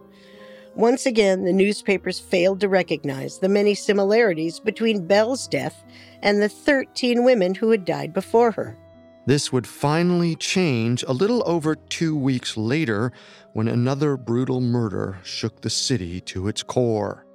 Once 0.76 1.06
again, 1.06 1.44
the 1.44 1.52
newspapers 1.52 2.20
failed 2.20 2.62
to 2.62 2.70
recognize 2.70 3.40
the 3.40 3.50
many 3.50 3.76
similarities 3.76 4.62
between 4.62 5.06
Belle's 5.06 5.48
death 5.48 5.84
and 6.22 6.42
the 6.42 6.48
13 6.48 7.26
women 7.26 7.54
who 7.54 7.72
had 7.72 7.84
died 7.84 8.14
before 8.14 8.52
her. 8.52 8.78
This 9.26 9.52
would 9.52 9.68
finally 9.68 10.36
change 10.36 11.04
a 11.04 11.14
little 11.14 11.44
over 11.46 11.76
two 11.76 12.16
weeks 12.16 12.56
later 12.56 13.12
when 13.54 13.68
another 13.68 14.16
brutal 14.16 14.62
murder 14.62 15.20
shook 15.24 15.62
the 15.62 15.70
city 15.70 16.22
to 16.22 16.48
its 16.48 16.64
core. 16.64 17.26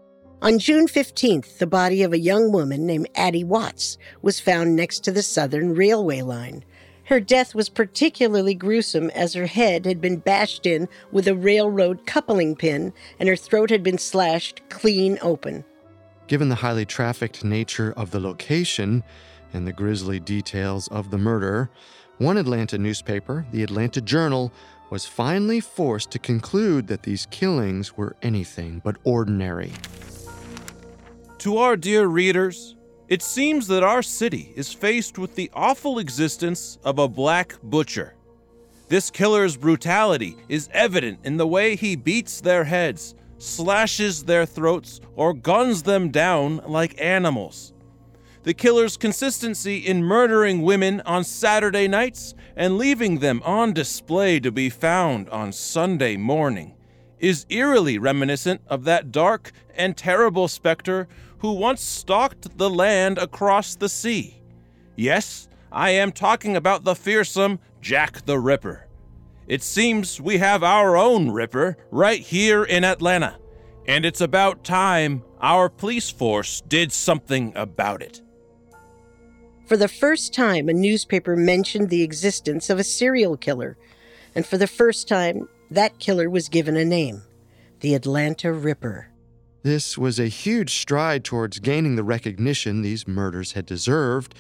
On 0.43 0.59
June 0.59 0.87
15th, 0.87 1.59
the 1.59 1.67
body 1.67 2.03
of 2.03 2.13
a 2.13 2.19
young 2.19 2.53
woman 2.53 2.87
named 2.87 3.09
Addie 3.15 3.45
Watts 3.45 3.99
was 4.23 4.41
found 4.41 4.75
next 4.75 5.05
to 5.05 5.13
the 5.13 5.23
Southern 5.23 5.75
Railway 5.75 6.23
line. 6.23 6.65
Her 7.07 7.21
death 7.21 7.55
was 7.55 7.69
particularly 7.69 8.55
gruesome 8.55 9.11
as 9.11 9.35
her 9.35 9.47
head 9.47 9.87
had 9.87 10.01
been 10.01 10.17
bashed 10.17 10.67
in 10.67 10.89
with 11.13 11.29
a 11.29 11.37
railroad 11.37 12.05
coupling 12.05 12.57
pin 12.57 12.93
and 13.21 13.29
her 13.29 13.37
throat 13.37 13.71
had 13.71 13.85
been 13.85 13.99
slashed 13.99 14.61
clean 14.69 15.17
open. 15.23 15.65
Given 16.27 16.49
the 16.49 16.57
highly 16.57 16.85
trafficked 16.85 17.45
nature 17.45 17.95
of 17.97 18.11
the 18.11 18.19
location, 18.19 19.05
and 19.53 19.67
the 19.67 19.73
grisly 19.73 20.19
details 20.19 20.89
of 20.89 21.11
the 21.11 21.19
murder, 21.19 21.71
one 22.19 22.37
Atlanta 22.37 22.77
newspaper, 22.77 23.47
the 23.53 23.63
Atlanta 23.63 24.01
Journal, 24.01 24.53
was 24.91 25.07
finally 25.07 25.61
forced 25.61 26.11
to 26.11 26.19
conclude 26.19 26.89
that 26.89 27.05
these 27.05 27.27
killings 27.31 27.97
were 27.97 28.17
anything 28.23 28.81
but 28.85 28.97
ordinary. 29.05 29.73
To 31.39 31.59
our 31.59 31.77
dear 31.77 32.07
readers, 32.07 32.76
it 33.09 33.23
seems 33.23 33.67
that 33.69 33.83
our 33.83 34.03
city 34.03 34.53
is 34.57 34.73
faced 34.73 35.19
with 35.19 35.35
the 35.35 35.51
awful 35.55 35.99
existence 35.99 36.79
of 36.85 36.99
a 36.99 37.09
black 37.09 37.55
butcher. 37.63 38.15
This 38.89 39.11
killer's 39.11 39.57
brutality 39.57 40.37
is 40.49 40.69
evident 40.73 41.21
in 41.25 41.37
the 41.37 41.47
way 41.47 41.77
he 41.77 41.97
beats 41.97 42.41
their 42.41 42.65
heads, 42.65 43.15
slashes 43.39 44.25
their 44.25 44.47
throats, 44.47 45.01
or 45.15 45.35
guns 45.35 45.83
them 45.83 46.11
down 46.11 46.63
like 46.67 47.01
animals 47.01 47.73
the 48.47 48.55
killer's 48.55 48.97
consistency 48.97 49.79
in 49.79 50.05
murdering 50.05 50.63
women 50.63 51.01
on 51.01 51.25
Saturday 51.25 51.89
nights 51.89 52.33
and 52.55 52.79
leaving 52.79 53.19
them 53.19 53.43
on 53.45 53.73
display 53.73 54.39
to 54.39 54.53
be 54.53 54.71
found 54.71 55.29
on 55.31 55.51
Sunday 55.51 56.17
morning 56.17 56.73
is 57.19 57.45
eerily 57.49 57.99
reminiscent 57.99 58.61
of 58.69 58.85
that 58.85 59.11
dark 59.11 59.51
and 59.75 59.97
terrible 59.97 60.47
specter 60.47 61.09
who 61.47 61.53
once 61.53 61.81
stalked 61.81 62.59
the 62.59 62.69
land 62.69 63.19
across 63.19 63.77
the 63.77 63.89
sea. 63.89 64.43
Yes, 64.97 65.49
I 65.71 65.91
am 65.91 66.11
talking 66.11 66.57
about 66.57 66.83
the 66.83 66.97
fearsome 66.97 67.61
Jack 67.81 68.27
the 68.27 68.37
Ripper. 68.37 68.89
It 69.47 69.63
seems 69.63 70.21
we 70.21 70.39
have 70.39 70.65
our 70.65 70.97
own 70.97 71.31
Ripper 71.31 71.77
right 71.93 72.19
here 72.19 72.65
in 72.65 72.83
Atlanta, 72.83 73.39
and 73.87 74.05
it's 74.05 74.21
about 74.21 74.65
time 74.65 75.23
our 75.41 75.69
police 75.69 76.11
force 76.11 76.63
did 76.63 76.91
something 76.91 77.53
about 77.55 78.03
it. 78.03 78.23
For 79.69 79.77
the 79.77 79.87
first 79.87 80.35
time, 80.35 80.69
a 80.69 80.73
newspaper 80.73 81.37
mentioned 81.37 81.91
the 81.91 82.03
existence 82.03 82.71
of 82.71 82.81
a 82.81 82.85
serial 82.85 83.37
killer, 83.37 83.79
and 84.35 84.45
for 84.45 84.59
the 84.59 84.67
first 84.67 85.07
time, 85.07 85.49
that 85.71 86.01
killer 86.01 86.29
was 86.29 86.49
given 86.49 86.77
a 86.77 86.85
name 86.85 87.23
the 87.79 87.95
Atlanta 87.95 88.53
Ripper. 88.53 89.13
This 89.67 89.99
was 89.99 90.21
a 90.21 90.29
huge 90.29 90.79
stride 90.79 91.25
towards 91.25 91.59
gaining 91.59 91.97
the 91.97 92.05
recognition 92.05 92.83
these 92.83 93.09
murders 93.09 93.55
had 93.55 93.67
deserved, 93.67 94.33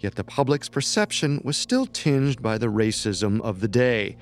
yet 0.00 0.16
the 0.16 0.22
public's 0.22 0.68
perception 0.68 1.40
was 1.42 1.56
still 1.56 1.86
tinged 1.86 2.42
by 2.42 2.58
the 2.58 2.66
racism 2.66 3.40
of 3.40 3.60
the 3.60 3.68
day. 3.68 4.18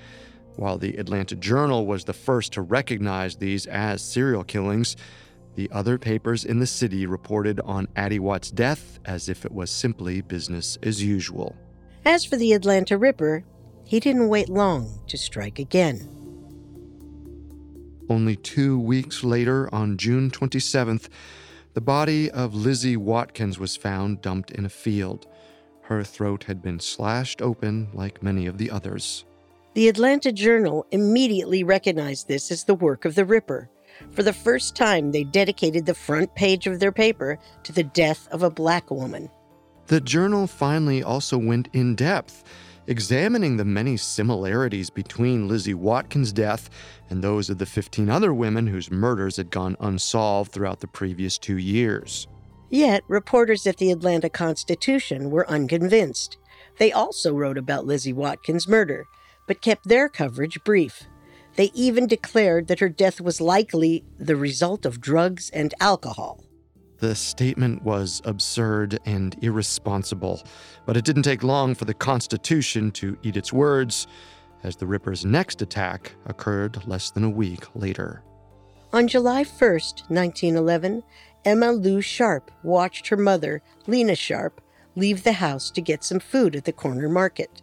While 0.55 0.79
the 0.79 0.97
Atlanta 0.97 1.35
Journal 1.35 1.87
was 1.87 2.05
the 2.05 2.13
first 2.13 2.53
to 2.53 2.63
recognize 2.63 3.35
these 3.35 3.67
as 3.67 4.01
serial 4.01 4.45
killings, 4.45 4.95
the 5.57 5.69
other 5.73 5.99
papers 5.99 6.45
in 6.45 6.61
the 6.61 6.69
city 6.69 7.05
reported 7.05 7.59
on 7.65 7.89
Addie 7.97 8.21
Watt's 8.21 8.53
death 8.53 9.01
as 9.07 9.29
if 9.29 9.45
it 9.45 9.51
was 9.51 9.73
simply 9.73 10.21
business 10.21 10.79
as 10.85 11.03
usual. 11.03 11.57
As 12.05 12.25
for 12.25 12.37
the 12.37 12.53
Atlanta 12.53 12.97
Ripper, 12.97 13.43
he 13.85 13.99
didn't 13.99 14.29
wait 14.29 14.49
long 14.49 15.01
to 15.09 15.19
strike 15.19 15.59
again. 15.59 16.24
Only 18.09 18.37
two 18.37 18.79
weeks 18.79 19.25
later, 19.25 19.73
on 19.75 19.97
June 19.97 20.31
27th, 20.31 21.09
the 21.73 21.81
body 21.81 22.31
of 22.31 22.55
Lizzie 22.55 22.97
Watkins 22.97 23.59
was 23.59 23.77
found 23.77 24.21
dumped 24.21 24.51
in 24.51 24.67
a 24.67 24.71
field. 24.71 25.27
Her 25.83 26.05
throat 26.05 26.45
had 26.45 26.63
been 26.63 26.81
slashed 26.81 27.41
open 27.41 27.89
like 27.93 28.23
many 28.23 28.47
of 28.47 28.59
the 28.59 28.71
others. 28.71 29.25
The 29.75 29.89
Atlanta 29.89 30.33
Journal 30.33 30.87
immediately 30.93 31.65
recognized 31.65 32.29
this 32.29 32.53
as 32.53 32.65
the 32.65 32.75
work 32.75 33.05
of 33.05 33.15
the 33.15 33.25
Ripper. 33.25 33.69
For 34.13 34.23
the 34.23 34.33
first 34.33 34.77
time, 34.77 35.11
they 35.11 35.25
dedicated 35.25 35.87
the 35.87 35.95
front 35.95 36.35
page 36.35 36.67
of 36.67 36.81
their 36.81 36.93
paper 36.93 37.39
to 37.65 37.73
the 37.73 37.83
death 37.83 38.29
of 38.31 38.43
a 38.43 38.51
black 38.51 38.91
woman. 38.91 39.31
The 39.87 40.01
journal 40.01 40.47
finally 40.47 41.03
also 41.03 41.37
went 41.37 41.69
in 41.73 41.95
depth, 41.95 42.45
examining 42.87 43.57
the 43.57 43.65
many 43.65 43.97
similarities 43.97 44.91
between 44.91 45.49
Lizzie 45.49 45.75
Watkins' 45.75 46.33
death 46.33 46.71
and 47.11 47.23
those 47.23 47.51
of 47.51 47.59
the 47.59 47.67
15 47.67 48.11
other 48.11 48.33
women 48.35 48.67
whose 48.67 48.91
murders 48.91 49.37
had 49.37 49.51
gone 49.51 49.77
unsolved 49.81 50.53
throughout 50.53 50.81
the 50.81 50.87
previous 50.87 51.39
two 51.39 51.59
years. 51.59 52.27
Yet, 52.71 53.03
reporters 53.09 53.67
at 53.67 53.77
the 53.77 53.91
Atlanta 53.91 54.29
Constitution 54.29 55.31
were 55.31 55.49
unconvinced. 55.49 56.39
They 56.79 56.93
also 56.93 57.33
wrote 57.33 57.59
about 57.59 57.87
Lizzie 57.87 58.13
Watkins' 58.13 58.69
murder, 58.69 59.07
but 59.47 59.63
kept 59.63 59.89
their 59.89 60.09
coverage 60.09 60.63
brief. 60.65 61.05
They 61.57 61.71
even 61.75 62.07
declared 62.07 62.67
that 62.67 62.81
her 62.81 62.89
death 62.89 63.21
was 63.21 63.41
likely 63.41 64.05
the 64.19 64.37
result 64.37 64.85
of 64.85 65.01
drugs 65.01 65.51
and 65.51 65.73
alcohol. 65.81 66.43
The 67.05 67.15
statement 67.15 67.83
was 67.83 68.23
absurd 68.25 68.99
and 69.05 69.37
irresponsible, 69.43 70.43
but 70.87 70.97
it 70.97 71.05
didn't 71.05 71.25
take 71.25 71.43
long 71.43 71.75
for 71.75 71.85
the 71.85 71.93
Constitution 71.93 72.91
to 72.93 73.19
eat 73.23 73.37
its 73.37 73.53
words, 73.53 74.07
as 74.63 74.77
the 74.77 74.87
Ripper's 74.87 75.23
next 75.23 75.61
attack 75.61 76.15
occurred 76.25 76.87
less 76.87 77.11
than 77.11 77.23
a 77.23 77.29
week 77.29 77.67
later. 77.75 78.23
On 78.95 79.07
July 79.07 79.45
1st, 79.45 80.09
1911, 80.09 81.03
Emma 81.45 81.73
Lou 81.73 82.01
Sharp 82.01 82.51
watched 82.63 83.09
her 83.09 83.19
mother, 83.19 83.61
Lena 83.87 84.15
Sharp, 84.15 84.63
leave 84.97 85.25
the 85.25 85.35
house 85.35 85.71
to 85.73 85.83
get 85.83 86.03
some 86.03 86.21
food 86.21 86.57
at 86.57 86.65
the 86.65 86.73
corner 86.73 87.11
market. 87.11 87.61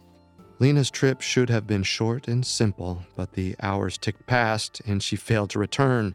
Lena's 0.60 0.88
trip 0.88 1.20
should 1.20 1.50
have 1.50 1.66
been 1.66 1.82
short 1.82 2.28
and 2.28 2.46
simple, 2.46 3.02
but 3.16 3.32
the 3.32 3.56
hours 3.60 3.98
ticked 3.98 4.24
past 4.28 4.80
and 4.86 5.02
she 5.02 5.16
failed 5.16 5.50
to 5.50 5.58
return. 5.58 6.14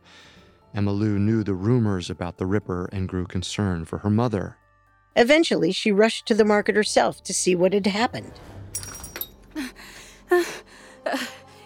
Emma 0.73 0.91
Lou 0.91 1.17
knew 1.17 1.43
the 1.43 1.53
rumors 1.53 2.09
about 2.09 2.37
the 2.37 2.45
Ripper 2.45 2.89
and 2.91 3.07
grew 3.07 3.25
concerned 3.25 3.87
for 3.87 3.99
her 3.99 4.09
mother. 4.09 4.57
Eventually, 5.15 5.71
she 5.71 5.91
rushed 5.91 6.25
to 6.27 6.35
the 6.35 6.45
market 6.45 6.75
herself 6.75 7.23
to 7.23 7.33
see 7.33 7.55
what 7.55 7.73
had 7.73 7.87
happened. 7.87 8.31
Uh, 10.29 10.43
uh, 11.05 11.17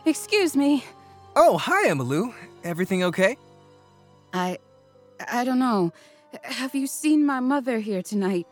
excuse 0.05 0.55
me. 0.55 0.85
Oh, 1.35 1.57
hi, 1.57 1.89
Emma 1.89 2.03
Lou. 2.03 2.33
Everything 2.63 3.03
okay? 3.03 3.37
I. 4.33 4.59
I 5.31 5.43
don't 5.43 5.59
know. 5.59 5.91
Have 6.43 6.73
you 6.73 6.87
seen 6.87 7.25
my 7.25 7.39
mother 7.39 7.79
here 7.79 8.01
tonight? 8.01 8.47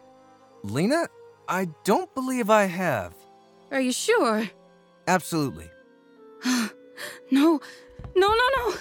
Lena? 0.63 1.07
I 1.47 1.69
don't 1.83 2.13
believe 2.13 2.49
I 2.49 2.65
have. 2.65 3.13
Are 3.71 3.79
you 3.79 3.91
sure? 3.91 4.49
Absolutely. 5.07 5.69
no, 6.45 6.69
no, 7.31 7.59
no, 8.15 8.49
no. 8.57 8.73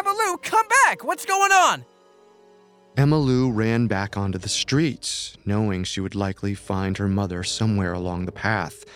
Emma 0.00 0.16
Lou, 0.16 0.38
come 0.38 0.66
back! 0.86 1.04
What's 1.04 1.26
going 1.26 1.52
on? 1.52 1.84
Emma 2.96 3.18
Lou 3.18 3.50
ran 3.50 3.86
back 3.86 4.16
onto 4.16 4.38
the 4.38 4.48
streets, 4.48 5.36
knowing 5.44 5.84
she 5.84 6.00
would 6.00 6.14
likely 6.14 6.54
find 6.54 6.96
her 6.96 7.06
mother 7.06 7.42
somewhere 7.42 7.92
along 7.92 8.24
the 8.24 8.32
path. 8.32 8.86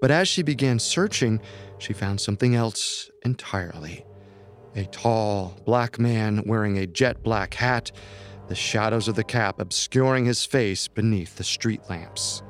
But 0.00 0.10
as 0.10 0.28
she 0.28 0.42
began 0.42 0.78
searching, 0.78 1.42
she 1.76 1.92
found 1.92 2.22
something 2.22 2.54
else 2.54 3.10
entirely. 3.22 4.06
A 4.74 4.86
tall, 4.86 5.60
black 5.66 5.98
man 5.98 6.42
wearing 6.46 6.78
a 6.78 6.86
jet 6.86 7.22
black 7.22 7.52
hat, 7.52 7.92
the 8.48 8.54
shadows 8.54 9.08
of 9.08 9.16
the 9.16 9.24
cap 9.24 9.60
obscuring 9.60 10.24
his 10.24 10.46
face 10.46 10.88
beneath 10.88 11.36
the 11.36 11.44
street 11.44 11.82
lamps. 11.90 12.42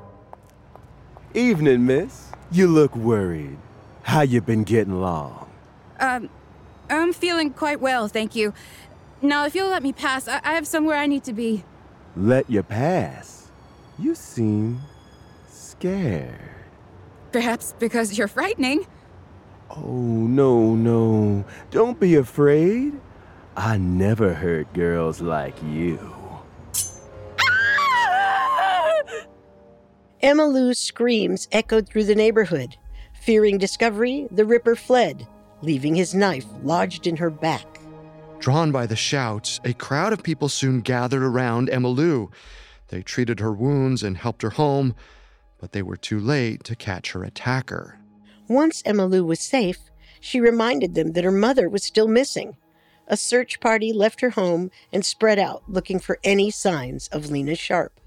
Evening, 1.33 1.85
miss. 1.85 2.31
You 2.53 2.67
look 2.67 2.95
worried. 2.95 3.57
How 4.03 4.21
you 4.21 4.39
been 4.39 4.63
getting 4.63 4.93
along? 4.93 5.51
Um, 5.99 6.29
I'm 6.91 7.13
feeling 7.13 7.51
quite 7.51 7.79
well, 7.79 8.07
thank 8.07 8.35
you. 8.35 8.53
Now, 9.21 9.45
if 9.45 9.55
you'll 9.55 9.69
let 9.69 9.83
me 9.83 9.93
pass, 9.93 10.27
I, 10.27 10.41
I 10.43 10.53
have 10.53 10.67
somewhere 10.67 10.97
I 10.97 11.07
need 11.07 11.23
to 11.25 11.33
be. 11.33 11.63
Let 12.15 12.49
you 12.49 12.63
pass? 12.63 13.49
You 13.97 14.15
seem 14.15 14.81
scared. 15.47 16.39
Perhaps 17.31 17.75
because 17.79 18.17
you're 18.17 18.27
frightening. 18.27 18.85
Oh, 19.69 19.85
no, 19.85 20.75
no. 20.75 21.45
Don't 21.69 21.99
be 21.99 22.15
afraid. 22.15 22.99
I 23.55 23.77
never 23.77 24.33
hurt 24.33 24.73
girls 24.73 25.21
like 25.21 25.61
you. 25.63 26.13
Emma 30.21 30.45
Lou's 30.45 30.79
screams 30.79 31.47
echoed 31.51 31.87
through 31.87 32.03
the 32.03 32.15
neighborhood. 32.15 32.75
Fearing 33.21 33.57
discovery, 33.57 34.27
the 34.31 34.45
Ripper 34.45 34.75
fled, 34.75 35.27
leaving 35.61 35.95
his 35.95 36.13
knife 36.13 36.45
lodged 36.63 37.07
in 37.07 37.17
her 37.17 37.29
back. 37.29 37.79
Drawn 38.39 38.71
by 38.71 38.87
the 38.87 38.95
shouts, 38.95 39.59
a 39.63 39.73
crowd 39.73 40.13
of 40.13 40.23
people 40.23 40.49
soon 40.49 40.81
gathered 40.81 41.23
around 41.23 41.69
Emma 41.69 41.89
Lou. 41.89 42.31
They 42.87 43.03
treated 43.03 43.39
her 43.39 43.53
wounds 43.53 44.01
and 44.03 44.17
helped 44.17 44.41
her 44.41 44.49
home, 44.49 44.95
but 45.59 45.71
they 45.71 45.81
were 45.81 45.97
too 45.97 46.19
late 46.19 46.63
to 46.63 46.75
catch 46.75 47.11
her 47.11 47.23
attacker. 47.23 47.99
Once 48.47 48.81
Emma 48.83 49.05
Lou 49.05 49.23
was 49.23 49.39
safe, 49.39 49.77
she 50.19 50.39
reminded 50.39 50.95
them 50.95 51.13
that 51.13 51.23
her 51.23 51.31
mother 51.31 51.69
was 51.69 51.83
still 51.83 52.07
missing. 52.07 52.57
A 53.07 53.15
search 53.15 53.59
party 53.59 53.93
left 53.93 54.21
her 54.21 54.31
home 54.31 54.71
and 54.91 55.05
spread 55.05 55.37
out 55.37 55.63
looking 55.67 55.99
for 55.99 56.19
any 56.23 56.49
signs 56.49 57.07
of 57.09 57.29
Lena 57.29 57.55
Sharp. 57.55 57.99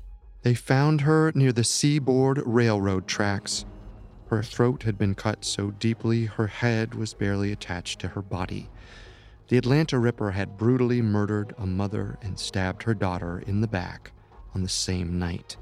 They 0.43 0.55
found 0.55 1.03
her 1.03 1.33
near 1.35 1.53
the 1.53 1.65
Seaboard 1.65 2.43
Railroad 2.45 3.07
tracks. 3.07 3.65
Her 4.29 4.43
throat 4.43 4.85
had 4.85 4.99
been 4.99 5.15
cut 5.15 5.45
so 5.45 5.71
deeply 5.71 6.25
her 6.25 6.47
head 6.47 6.95
was 6.95 7.15
barely 7.15 7.53
attached 7.53 8.01
to 8.01 8.09
her 8.09 8.23
body. 8.23 8.69
The 9.49 9.59
Atlanta 9.59 9.99
Ripper 9.99 10.31
had 10.31 10.57
brutally 10.57 11.03
murdered 11.03 11.55
a 11.59 11.67
mother 11.67 12.19
and 12.23 12.39
stabbed 12.39 12.85
her 12.85 12.95
daughter 12.95 13.43
in 13.47 13.61
the 13.61 13.69
back 13.69 14.13
on 14.55 14.63
the 14.63 14.69
same 14.69 15.19
night. 15.19 15.57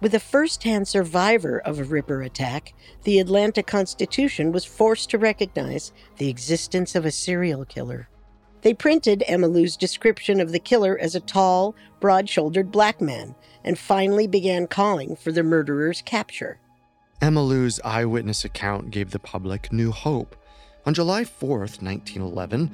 With 0.00 0.14
a 0.14 0.20
first 0.20 0.62
hand 0.62 0.88
survivor 0.88 1.58
of 1.58 1.78
a 1.78 1.84
Ripper 1.84 2.22
attack, 2.22 2.72
the 3.04 3.18
Atlanta 3.18 3.62
Constitution 3.62 4.50
was 4.50 4.64
forced 4.64 5.10
to 5.10 5.18
recognize 5.18 5.92
the 6.16 6.30
existence 6.30 6.94
of 6.94 7.04
a 7.04 7.10
serial 7.10 7.66
killer. 7.66 8.08
They 8.62 8.72
printed 8.72 9.24
Emma 9.26 9.46
Lou's 9.46 9.76
description 9.76 10.40
of 10.40 10.52
the 10.52 10.58
killer 10.58 10.98
as 10.98 11.14
a 11.14 11.20
tall, 11.20 11.74
broad 12.00 12.30
shouldered 12.30 12.70
black 12.70 13.02
man 13.02 13.34
and 13.62 13.78
finally 13.78 14.26
began 14.26 14.66
calling 14.66 15.16
for 15.16 15.32
the 15.32 15.42
murderer's 15.42 16.00
capture. 16.00 16.58
Emma 17.20 17.42
Lou's 17.42 17.80
eyewitness 17.84 18.46
account 18.46 18.90
gave 18.90 19.10
the 19.10 19.18
public 19.18 19.70
new 19.70 19.90
hope. 19.90 20.34
On 20.86 20.94
July 20.94 21.24
4, 21.24 21.58
1911, 21.58 22.70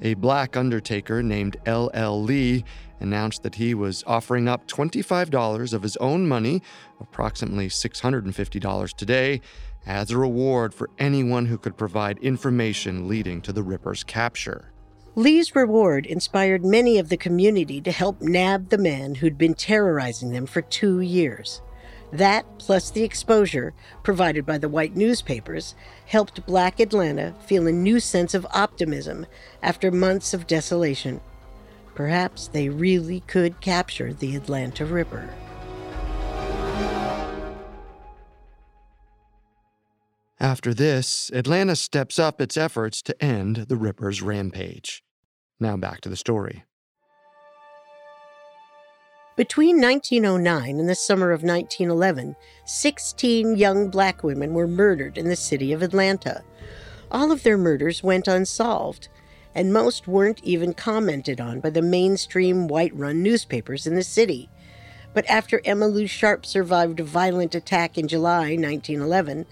a 0.00 0.14
black 0.14 0.56
undertaker 0.56 1.22
named 1.22 1.58
L.L. 1.66 2.22
Lee 2.22 2.64
announced 3.00 3.42
that 3.42 3.56
he 3.56 3.74
was 3.74 4.02
offering 4.06 4.48
up 4.48 4.66
$25 4.66 5.74
of 5.74 5.82
his 5.82 5.98
own 5.98 6.26
money, 6.26 6.62
approximately 6.98 7.68
$650 7.68 8.94
today, 8.94 9.42
as 9.84 10.10
a 10.10 10.16
reward 10.16 10.72
for 10.72 10.88
anyone 10.98 11.44
who 11.44 11.58
could 11.58 11.76
provide 11.76 12.16
information 12.20 13.06
leading 13.06 13.42
to 13.42 13.52
the 13.52 13.62
Ripper's 13.62 14.02
capture. 14.02 14.72
Lee's 15.14 15.54
reward 15.54 16.06
inspired 16.06 16.64
many 16.64 16.98
of 16.98 17.10
the 17.10 17.16
community 17.18 17.82
to 17.82 17.92
help 17.92 18.22
nab 18.22 18.70
the 18.70 18.78
man 18.78 19.16
who'd 19.16 19.36
been 19.36 19.54
terrorizing 19.54 20.32
them 20.32 20.46
for 20.46 20.62
two 20.62 21.00
years. 21.00 21.60
That, 22.12 22.44
plus 22.58 22.90
the 22.90 23.04
exposure 23.04 23.72
provided 24.02 24.44
by 24.44 24.58
the 24.58 24.68
white 24.68 24.96
newspapers, 24.96 25.74
helped 26.06 26.44
Black 26.44 26.80
Atlanta 26.80 27.34
feel 27.46 27.66
a 27.66 27.72
new 27.72 28.00
sense 28.00 28.34
of 28.34 28.46
optimism 28.52 29.26
after 29.62 29.90
months 29.90 30.34
of 30.34 30.46
desolation. 30.46 31.20
Perhaps 31.94 32.48
they 32.48 32.68
really 32.68 33.20
could 33.20 33.60
capture 33.60 34.12
the 34.12 34.34
Atlanta 34.34 34.84
Ripper. 34.84 35.28
After 40.40 40.72
this, 40.72 41.30
Atlanta 41.34 41.76
steps 41.76 42.18
up 42.18 42.40
its 42.40 42.56
efforts 42.56 43.02
to 43.02 43.22
end 43.22 43.66
the 43.68 43.76
Ripper's 43.76 44.22
rampage. 44.22 45.04
Now 45.60 45.76
back 45.76 46.00
to 46.00 46.08
the 46.08 46.16
story. 46.16 46.64
Between 49.40 49.80
1909 49.80 50.78
and 50.78 50.86
the 50.86 50.94
summer 50.94 51.32
of 51.32 51.42
1911, 51.42 52.36
16 52.66 53.56
young 53.56 53.88
black 53.88 54.22
women 54.22 54.52
were 54.52 54.68
murdered 54.68 55.16
in 55.16 55.30
the 55.30 55.34
city 55.34 55.72
of 55.72 55.80
Atlanta. 55.80 56.42
All 57.10 57.32
of 57.32 57.42
their 57.42 57.56
murders 57.56 58.02
went 58.02 58.28
unsolved, 58.28 59.08
and 59.54 59.72
most 59.72 60.06
weren't 60.06 60.44
even 60.44 60.74
commented 60.74 61.40
on 61.40 61.60
by 61.60 61.70
the 61.70 61.80
mainstream 61.80 62.68
white 62.68 62.94
run 62.94 63.22
newspapers 63.22 63.86
in 63.86 63.94
the 63.94 64.04
city. 64.04 64.50
But 65.14 65.24
after 65.24 65.62
Emma 65.64 65.86
Lou 65.86 66.06
Sharp 66.06 66.44
survived 66.44 67.00
a 67.00 67.04
violent 67.04 67.54
attack 67.54 67.96
in 67.96 68.08
July 68.08 68.58
1911, 68.58 69.46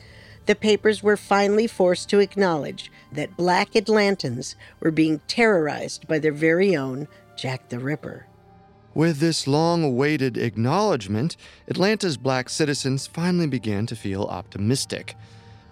the 0.45 0.55
papers 0.55 1.03
were 1.03 1.17
finally 1.17 1.67
forced 1.67 2.11
to 2.11 2.21
acknowledge 2.21 2.93
that 3.11 3.39
black 3.39 3.73
Atlantans 3.73 4.55
were 4.81 4.91
being 4.91 5.23
terrorized 5.29 6.07
by 6.07 6.19
their 6.19 6.31
very 6.31 6.77
own 6.77 7.09
Jack 7.39 7.71
the 7.71 7.79
Ripper. 7.79 8.27
With 8.99 9.19
this 9.21 9.47
long 9.47 9.85
awaited 9.85 10.37
acknowledgement, 10.37 11.37
Atlanta's 11.69 12.17
black 12.17 12.49
citizens 12.49 13.07
finally 13.07 13.47
began 13.47 13.87
to 13.87 13.95
feel 13.95 14.25
optimistic. 14.25 15.15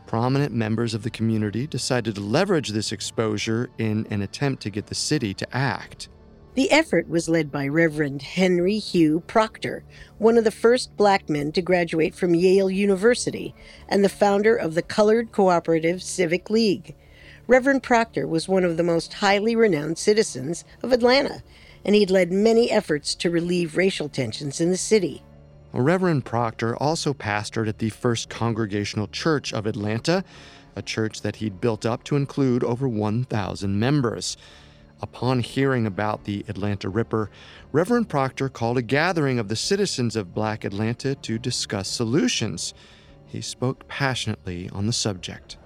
Prominent 0.07 0.53
members 0.53 0.95
of 0.95 1.03
the 1.03 1.11
community 1.11 1.67
decided 1.67 2.15
to 2.15 2.21
leverage 2.21 2.69
this 2.69 2.93
exposure 2.93 3.69
in 3.79 4.07
an 4.11 4.23
attempt 4.23 4.63
to 4.63 4.71
get 4.71 4.87
the 4.87 4.95
city 4.95 5.35
to 5.35 5.57
act. 5.57 6.09
The 6.55 6.71
effort 6.71 7.09
was 7.09 7.29
led 7.29 7.51
by 7.51 7.67
Reverend 7.67 8.23
Henry 8.23 8.79
Hugh 8.79 9.25
Proctor, 9.27 9.83
one 10.19 10.39
of 10.39 10.45
the 10.45 10.53
first 10.53 10.97
black 10.97 11.29
men 11.29 11.51
to 11.51 11.63
graduate 11.63 12.15
from 12.15 12.33
Yale 12.33 12.71
University 12.71 13.57
and 13.89 14.05
the 14.05 14.09
founder 14.09 14.55
of 14.55 14.77
the 14.77 14.83
Colored 14.83 15.33
Cooperative 15.33 16.01
Civic 16.01 16.49
League. 16.49 16.95
Reverend 17.49 17.83
Proctor 17.83 18.29
was 18.29 18.47
one 18.47 18.63
of 18.63 18.77
the 18.77 18.85
most 18.85 19.15
highly 19.15 19.57
renowned 19.57 19.99
citizens 19.99 20.65
of 20.81 20.93
Atlanta, 20.93 21.43
and 21.87 21.95
he'd 21.95 22.11
led 22.11 22.33
many 22.33 22.71
efforts 22.71 23.15
to 23.15 23.31
relieve 23.31 23.77
racial 23.77 24.09
tensions 24.09 24.61
in 24.61 24.71
the 24.71 24.77
city. 24.77 25.23
Reverend 25.73 26.25
Proctor 26.25 26.77
also 26.77 27.15
pastored 27.15 27.69
at 27.69 27.79
the 27.79 27.91
First 27.91 28.29
Congregational 28.29 29.07
Church 29.07 29.53
of 29.53 29.67
Atlanta, 29.67 30.25
a 30.75 30.83
church 30.83 31.23
that 31.23 31.37
he'd 31.37 31.61
built 31.61 31.87
up 31.87 32.03
to 32.05 32.17
include 32.17 32.65
over 32.65 32.89
1,000 32.89 33.79
members. 33.79 34.37
Upon 35.01 35.41
hearing 35.41 35.87
about 35.87 36.25
the 36.25 36.45
Atlanta 36.49 36.89
Ripper, 36.89 37.31
Reverend 37.71 38.09
Proctor 38.09 38.49
called 38.49 38.79
a 38.79 38.83
gathering 38.83 39.39
of 39.39 39.49
the 39.49 39.57
citizens 39.57 40.17
of 40.17 40.35
Black 40.35 40.65
Atlanta 40.65 41.15
to 41.15 41.39
discuss 41.39 41.89
solutions. 41.89 42.75
He 43.27 43.43
spoke 43.43 43.87
passionately 43.87 44.71
on 44.73 44.87
the 44.87 44.93
subject. 44.93 45.57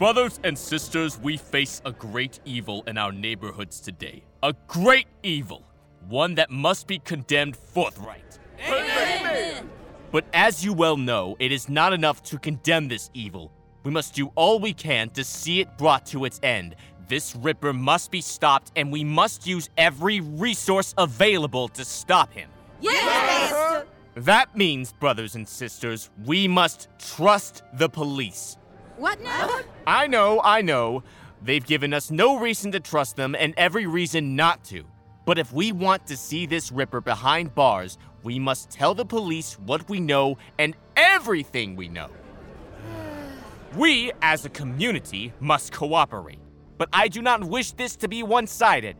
Brothers 0.00 0.40
and 0.44 0.56
sisters, 0.56 1.20
we 1.20 1.36
face 1.36 1.82
a 1.84 1.92
great 1.92 2.40
evil 2.46 2.82
in 2.86 2.96
our 2.96 3.12
neighborhoods 3.12 3.80
today. 3.80 4.22
A 4.42 4.54
great 4.66 5.08
evil. 5.22 5.62
One 6.08 6.36
that 6.36 6.50
must 6.50 6.86
be 6.86 7.00
condemned 7.00 7.54
forthright. 7.54 8.38
Amen. 8.66 9.68
But 10.10 10.24
as 10.32 10.64
you 10.64 10.72
well 10.72 10.96
know, 10.96 11.36
it 11.38 11.52
is 11.52 11.68
not 11.68 11.92
enough 11.92 12.22
to 12.22 12.38
condemn 12.38 12.88
this 12.88 13.10
evil. 13.12 13.52
We 13.82 13.90
must 13.90 14.14
do 14.14 14.32
all 14.36 14.58
we 14.58 14.72
can 14.72 15.10
to 15.10 15.22
see 15.22 15.60
it 15.60 15.76
brought 15.76 16.06
to 16.06 16.24
its 16.24 16.40
end. 16.42 16.76
This 17.06 17.36
Ripper 17.36 17.74
must 17.74 18.10
be 18.10 18.22
stopped, 18.22 18.72
and 18.76 18.90
we 18.90 19.04
must 19.04 19.46
use 19.46 19.68
every 19.76 20.22
resource 20.22 20.94
available 20.96 21.68
to 21.68 21.84
stop 21.84 22.32
him. 22.32 22.48
Yes! 22.80 23.84
That 24.14 24.56
means, 24.56 24.94
brothers 24.94 25.34
and 25.34 25.46
sisters, 25.46 26.08
we 26.24 26.48
must 26.48 26.88
trust 26.98 27.64
the 27.74 27.90
police. 27.90 28.56
What 29.00 29.22
now? 29.22 29.60
I 29.86 30.06
know, 30.06 30.42
I 30.44 30.60
know. 30.60 31.02
They've 31.40 31.64
given 31.64 31.94
us 31.94 32.10
no 32.10 32.38
reason 32.38 32.70
to 32.72 32.80
trust 32.80 33.16
them 33.16 33.34
and 33.34 33.54
every 33.56 33.86
reason 33.86 34.36
not 34.36 34.62
to. 34.64 34.84
But 35.24 35.38
if 35.38 35.54
we 35.54 35.72
want 35.72 36.06
to 36.08 36.18
see 36.18 36.44
this 36.44 36.70
Ripper 36.70 37.00
behind 37.00 37.54
bars, 37.54 37.96
we 38.22 38.38
must 38.38 38.68
tell 38.68 38.94
the 38.94 39.06
police 39.06 39.58
what 39.60 39.88
we 39.88 40.00
know 40.00 40.36
and 40.58 40.76
everything 40.96 41.76
we 41.76 41.88
know. 41.88 42.10
We, 43.74 44.12
as 44.20 44.44
a 44.44 44.50
community, 44.50 45.32
must 45.40 45.72
cooperate. 45.72 46.40
But 46.76 46.90
I 46.92 47.08
do 47.08 47.22
not 47.22 47.42
wish 47.42 47.72
this 47.72 47.96
to 47.96 48.08
be 48.08 48.22
one 48.22 48.46
sided. 48.46 48.96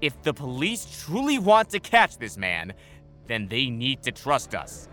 If 0.00 0.22
the 0.22 0.32
police 0.32 1.04
truly 1.04 1.38
want 1.38 1.68
to 1.70 1.80
catch 1.80 2.16
this 2.16 2.38
man, 2.38 2.72
then 3.26 3.48
they 3.48 3.68
need 3.68 4.02
to 4.04 4.12
trust 4.12 4.54
us. 4.54 4.88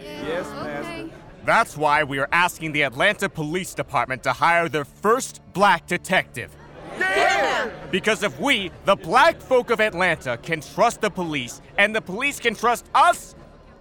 Yes, 0.00 0.46
Master. 0.50 1.10
That's 1.44 1.76
why 1.76 2.04
we 2.04 2.20
are 2.20 2.28
asking 2.30 2.70
the 2.70 2.82
Atlanta 2.82 3.28
Police 3.28 3.74
Department 3.74 4.22
to 4.22 4.32
hire 4.32 4.68
their 4.68 4.84
first 4.84 5.40
black 5.52 5.88
detective. 5.88 6.54
Yeah! 6.98 7.68
Because 7.90 8.22
if 8.22 8.38
we, 8.38 8.70
the 8.84 8.94
black 8.94 9.40
folk 9.40 9.70
of 9.70 9.80
Atlanta, 9.80 10.36
can 10.36 10.60
trust 10.60 11.00
the 11.00 11.10
police 11.10 11.60
and 11.78 11.96
the 11.96 12.00
police 12.00 12.38
can 12.38 12.54
trust 12.54 12.86
us, 12.94 13.34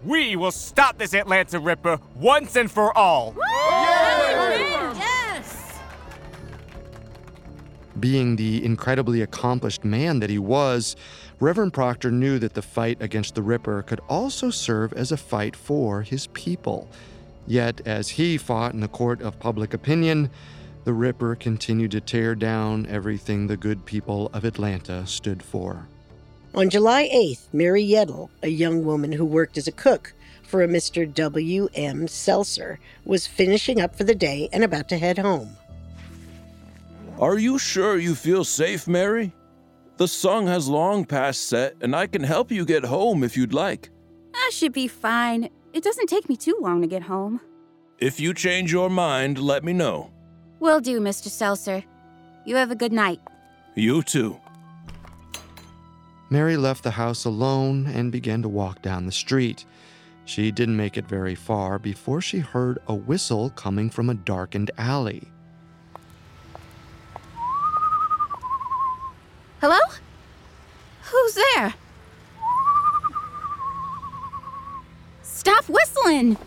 we 0.04 0.36
will 0.36 0.52
stop 0.52 0.98
this 0.98 1.14
Atlanta 1.14 1.60
Ripper 1.60 2.00
once 2.16 2.56
and 2.56 2.72
for 2.72 2.98
all. 2.98 3.36
Yes! 4.98 5.80
Being 8.00 8.38
the 8.38 8.66
incredibly 8.66 9.22
accomplished 9.22 9.86
man 9.86 10.20
that 10.20 10.32
he 10.32 10.40
was, 10.40 10.96
Reverend 11.40 11.74
Proctor 11.74 12.10
knew 12.10 12.40
that 12.40 12.56
the 12.56 12.64
fight 12.64 12.98
against 13.00 13.36
the 13.36 13.44
Ripper 13.44 13.84
could 13.84 14.00
also 14.10 14.50
serve 14.50 14.94
as 14.94 15.12
a 15.12 15.18
fight 15.18 15.56
for 15.56 16.02
his 16.02 16.26
people. 16.28 16.90
Yet, 17.52 17.82
as 17.86 18.08
he 18.08 18.38
fought 18.38 18.74
in 18.74 18.80
the 18.80 18.88
court 18.88 19.22
of 19.22 19.38
public 19.38 19.74
opinion, 19.74 20.30
the 20.86 20.94
Ripper 20.94 21.36
continued 21.36 21.92
to 21.92 22.00
tear 22.00 22.34
down 22.34 22.86
everything 22.86 23.46
the 23.46 23.58
good 23.58 23.86
people 23.86 24.30
of 24.32 24.46
Atlanta 24.46 25.06
stood 25.06 25.44
for. 25.44 25.86
On 26.56 26.70
July 26.70 27.10
8th, 27.14 27.48
Mary 27.52 27.84
Yedel, 27.84 28.30
a 28.42 28.48
young 28.48 28.86
woman 28.86 29.12
who 29.12 29.26
worked 29.26 29.58
as 29.58 29.68
a 29.68 29.74
cook 29.74 30.14
for 30.44 30.64
a 30.64 30.68
Mr. 30.70 31.14
W. 31.14 31.68
M. 31.76 32.08
Seltzer, 32.08 32.80
was 33.04 33.28
finishing 33.28 33.82
up 33.82 33.98
for 33.98 34.06
the 34.06 34.16
day 34.16 34.48
and 34.54 34.64
about 34.64 34.88
to 34.88 34.98
head 34.98 35.18
home. 35.18 35.50
Are 37.20 37.38
you 37.38 37.60
sure 37.60 37.98
you 37.98 38.16
feel 38.16 38.46
safe, 38.46 38.88
Mary? 38.88 39.34
The 39.98 40.08
song 40.08 40.48
has 40.48 40.70
long 40.70 41.04
past 41.04 41.50
set, 41.50 41.76
and 41.82 41.98
I 41.98 42.08
can 42.08 42.24
help 42.24 42.50
you 42.50 42.64
get 42.64 42.86
home 42.86 43.26
if 43.26 43.36
you'd 43.36 43.54
like. 43.54 43.90
I 44.34 44.52
should 44.54 44.72
be 44.72 44.88
fine. 44.88 45.50
It 45.74 45.84
doesn't 45.84 46.08
take 46.08 46.28
me 46.28 46.36
too 46.36 46.58
long 46.62 46.82
to 46.82 46.88
get 46.88 47.04
home. 47.04 47.40
If 47.98 48.20
you 48.20 48.34
change 48.34 48.72
your 48.72 48.90
mind, 48.90 49.38
let 49.38 49.64
me 49.64 49.74
know. 49.74 50.12
Will 50.60 50.80
do, 50.80 51.00
Mr. 51.00 51.28
Seltzer. 51.30 51.84
You 52.46 52.56
have 52.56 52.72
a 52.72 52.76
good 52.76 52.92
night. 52.92 53.20
You 53.76 54.04
too. 54.04 54.40
Mary 56.30 56.58
left 56.58 56.84
the 56.84 56.92
house 56.92 57.26
alone 57.26 57.88
and 57.88 58.12
began 58.12 58.42
to 58.42 58.50
walk 58.50 58.82
down 58.82 59.06
the 59.06 59.12
street. 59.12 59.66
She 60.26 60.52
didn't 60.52 60.78
make 60.78 60.98
it 60.98 61.08
very 61.08 61.36
far 61.36 61.80
before 61.80 62.22
she 62.22 62.40
heard 62.40 62.80
a 62.88 62.96
whistle 62.96 63.50
coming 63.52 63.90
from 63.90 64.10
a 64.10 64.14
darkened 64.14 64.72
alley. 64.78 65.28
Hello? 69.60 69.80
Who's 71.04 71.36
there? 71.36 71.74
Stop 75.42 75.66
whistling! 75.66 76.38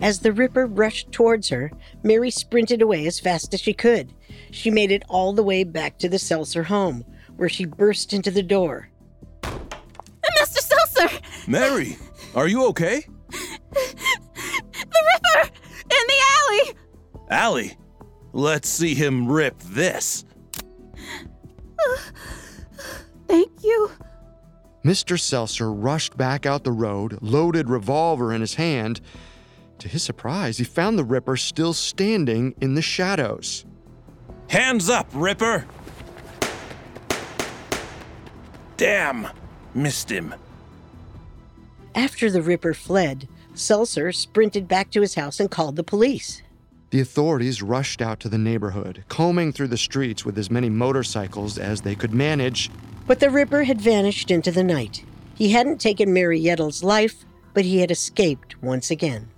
As 0.00 0.18
the 0.18 0.32
Ripper 0.32 0.66
rushed 0.66 1.12
towards 1.12 1.50
her, 1.50 1.70
Mary 2.02 2.32
sprinted 2.32 2.82
away 2.82 3.06
as 3.06 3.20
fast 3.20 3.54
as 3.54 3.60
she 3.60 3.72
could. 3.72 4.12
She 4.50 4.72
made 4.72 4.90
it 4.90 5.04
all 5.08 5.32
the 5.32 5.44
way 5.44 5.62
back 5.62 5.98
to 5.98 6.08
the 6.08 6.18
Seltzer 6.18 6.64
home, 6.64 7.04
where 7.36 7.48
she 7.48 7.64
burst 7.64 8.12
into 8.12 8.32
the 8.32 8.42
door. 8.42 8.88
Mr. 9.44 10.58
Seltzer! 10.58 11.20
Mary, 11.46 11.96
are 12.34 12.48
you 12.48 12.66
okay? 12.70 13.06
The 13.70 15.04
Ripper! 15.12 15.48
In 15.92 16.06
the 16.08 16.20
alley! 16.40 16.74
Alley? 17.30 17.76
let's 18.32 18.68
see 18.68 18.96
him 18.96 19.28
rip 19.28 19.56
this. 19.60 20.24
Thank 23.28 23.52
you. 23.62 23.90
Mr. 24.84 25.18
Seltzer 25.18 25.72
rushed 25.72 26.16
back 26.16 26.44
out 26.44 26.62
the 26.62 26.72
road, 26.72 27.18
loaded 27.22 27.70
revolver 27.70 28.32
in 28.32 28.42
his 28.42 28.54
hand. 28.54 29.00
To 29.78 29.88
his 29.88 30.02
surprise, 30.02 30.58
he 30.58 30.64
found 30.64 30.98
the 30.98 31.04
Ripper 31.04 31.36
still 31.36 31.72
standing 31.72 32.54
in 32.60 32.74
the 32.74 32.82
shadows. 32.82 33.64
Hands 34.48 34.88
up, 34.90 35.08
Ripper! 35.14 35.66
Damn, 38.76 39.28
missed 39.74 40.10
him. 40.10 40.34
After 41.94 42.30
the 42.30 42.42
Ripper 42.42 42.74
fled, 42.74 43.26
Seltzer 43.54 44.12
sprinted 44.12 44.68
back 44.68 44.90
to 44.90 45.00
his 45.00 45.14
house 45.14 45.40
and 45.40 45.50
called 45.50 45.76
the 45.76 45.84
police. 45.84 46.42
The 46.90 47.00
authorities 47.00 47.62
rushed 47.62 48.02
out 48.02 48.20
to 48.20 48.28
the 48.28 48.38
neighborhood, 48.38 49.04
combing 49.08 49.52
through 49.52 49.68
the 49.68 49.76
streets 49.76 50.24
with 50.24 50.36
as 50.38 50.50
many 50.50 50.68
motorcycles 50.68 51.56
as 51.56 51.80
they 51.80 51.94
could 51.94 52.12
manage. 52.12 52.70
But 53.06 53.20
the 53.20 53.30
Ripper 53.30 53.64
had 53.64 53.80
vanished 53.80 54.30
into 54.30 54.50
the 54.50 54.64
night. 54.64 55.04
He 55.34 55.50
hadn't 55.50 55.80
taken 55.80 56.12
Mary 56.12 56.40
Yedel's 56.40 56.82
life, 56.82 57.24
but 57.52 57.64
he 57.64 57.80
had 57.80 57.90
escaped 57.90 58.62
once 58.62 58.90
again. 58.90 59.28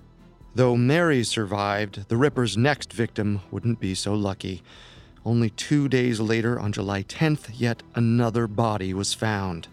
Though 0.54 0.76
Mary 0.76 1.24
survived, 1.24 2.08
the 2.08 2.16
Ripper's 2.16 2.56
next 2.56 2.92
victim 2.92 3.40
wouldn't 3.50 3.80
be 3.80 3.94
so 3.94 4.14
lucky. 4.14 4.62
Only 5.24 5.50
two 5.50 5.88
days 5.88 6.20
later, 6.20 6.58
on 6.60 6.72
July 6.72 7.02
10th, 7.02 7.50
yet 7.54 7.82
another 7.94 8.46
body 8.46 8.94
was 8.94 9.12
found. 9.12 9.68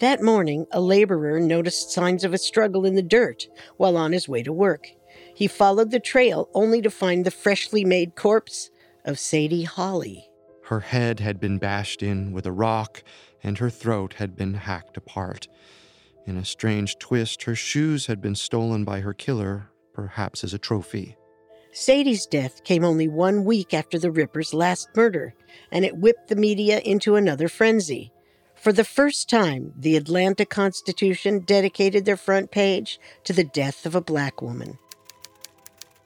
That 0.00 0.22
morning, 0.22 0.66
a 0.72 0.80
laborer 0.80 1.40
noticed 1.40 1.90
signs 1.90 2.24
of 2.24 2.32
a 2.32 2.38
struggle 2.38 2.84
in 2.84 2.94
the 2.94 3.02
dirt 3.02 3.46
while 3.76 3.96
on 3.96 4.12
his 4.12 4.28
way 4.28 4.42
to 4.42 4.52
work. 4.52 4.86
He 5.34 5.46
followed 5.46 5.90
the 5.90 6.00
trail 6.00 6.48
only 6.54 6.80
to 6.82 6.90
find 6.90 7.24
the 7.24 7.30
freshly 7.30 7.84
made 7.84 8.14
corpse 8.14 8.70
of 9.04 9.18
Sadie 9.18 9.64
Holly. 9.64 10.28
Her 10.72 10.80
head 10.80 11.20
had 11.20 11.38
been 11.38 11.58
bashed 11.58 12.02
in 12.02 12.32
with 12.32 12.46
a 12.46 12.50
rock, 12.50 13.02
and 13.42 13.58
her 13.58 13.68
throat 13.68 14.14
had 14.14 14.34
been 14.34 14.54
hacked 14.54 14.96
apart. 14.96 15.46
In 16.26 16.38
a 16.38 16.46
strange 16.46 16.96
twist, 16.98 17.42
her 17.42 17.54
shoes 17.54 18.06
had 18.06 18.22
been 18.22 18.34
stolen 18.34 18.82
by 18.82 19.00
her 19.00 19.12
killer, 19.12 19.68
perhaps 19.92 20.42
as 20.42 20.54
a 20.54 20.58
trophy. 20.58 21.18
Sadie's 21.72 22.24
death 22.24 22.64
came 22.64 22.84
only 22.84 23.06
one 23.06 23.44
week 23.44 23.74
after 23.74 23.98
the 23.98 24.10
Ripper's 24.10 24.54
last 24.54 24.88
murder, 24.96 25.34
and 25.70 25.84
it 25.84 25.98
whipped 25.98 26.28
the 26.28 26.36
media 26.36 26.78
into 26.78 27.16
another 27.16 27.48
frenzy. 27.48 28.10
For 28.54 28.72
the 28.72 28.82
first 28.82 29.28
time, 29.28 29.74
the 29.76 29.98
Atlanta 29.98 30.46
Constitution 30.46 31.40
dedicated 31.40 32.06
their 32.06 32.16
front 32.16 32.50
page 32.50 32.98
to 33.24 33.34
the 33.34 33.44
death 33.44 33.84
of 33.84 33.94
a 33.94 34.00
black 34.00 34.40
woman. 34.40 34.78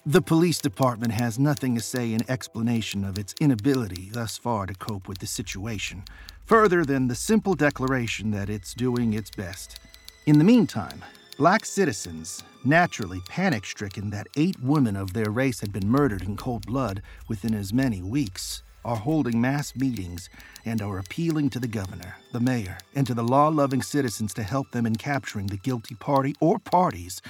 The 0.08 0.22
police 0.22 0.60
department 0.60 1.12
has 1.14 1.36
nothing 1.36 1.74
to 1.74 1.80
say 1.80 2.12
in 2.12 2.30
explanation 2.30 3.04
of 3.04 3.18
its 3.18 3.34
inability 3.40 4.08
thus 4.12 4.38
far 4.38 4.64
to 4.64 4.74
cope 4.74 5.08
with 5.08 5.18
the 5.18 5.26
situation, 5.26 6.04
further 6.44 6.84
than 6.84 7.08
the 7.08 7.16
simple 7.16 7.54
declaration 7.54 8.30
that 8.30 8.48
it's 8.48 8.72
doing 8.72 9.14
its 9.14 9.32
best. 9.32 9.80
In 10.24 10.38
the 10.38 10.44
meantime, 10.44 11.04
black 11.36 11.64
citizens, 11.64 12.44
naturally 12.64 13.20
panic 13.28 13.66
stricken 13.66 14.10
that 14.10 14.28
eight 14.36 14.60
women 14.62 14.94
of 14.94 15.12
their 15.12 15.32
race 15.32 15.58
had 15.58 15.72
been 15.72 15.88
murdered 15.88 16.22
in 16.22 16.36
cold 16.36 16.64
blood 16.66 17.02
within 17.26 17.52
as 17.52 17.72
many 17.72 18.00
weeks, 18.00 18.62
are 18.84 18.94
holding 18.94 19.40
mass 19.40 19.74
meetings 19.74 20.30
and 20.64 20.80
are 20.80 21.00
appealing 21.00 21.50
to 21.50 21.58
the 21.58 21.66
governor, 21.66 22.14
the 22.30 22.38
mayor, 22.38 22.78
and 22.94 23.08
to 23.08 23.14
the 23.14 23.24
law 23.24 23.48
loving 23.48 23.82
citizens 23.82 24.32
to 24.32 24.44
help 24.44 24.70
them 24.70 24.86
in 24.86 24.94
capturing 24.94 25.48
the 25.48 25.56
guilty 25.56 25.96
party 25.96 26.36
or 26.38 26.60
parties 26.60 27.20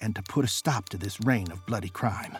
and 0.00 0.14
to 0.14 0.22
put 0.22 0.44
a 0.44 0.48
stop 0.48 0.88
to 0.90 0.96
this 0.96 1.20
reign 1.24 1.50
of 1.50 1.64
bloody 1.66 1.88
crime. 1.88 2.38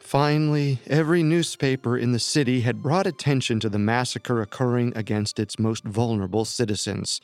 Finally, 0.00 0.80
every 0.86 1.22
newspaper 1.22 1.98
in 1.98 2.12
the 2.12 2.18
city 2.18 2.62
had 2.62 2.82
brought 2.82 3.06
attention 3.06 3.60
to 3.60 3.68
the 3.68 3.78
massacre 3.78 4.40
occurring 4.40 4.92
against 4.96 5.38
its 5.38 5.58
most 5.58 5.84
vulnerable 5.84 6.46
citizens. 6.46 7.20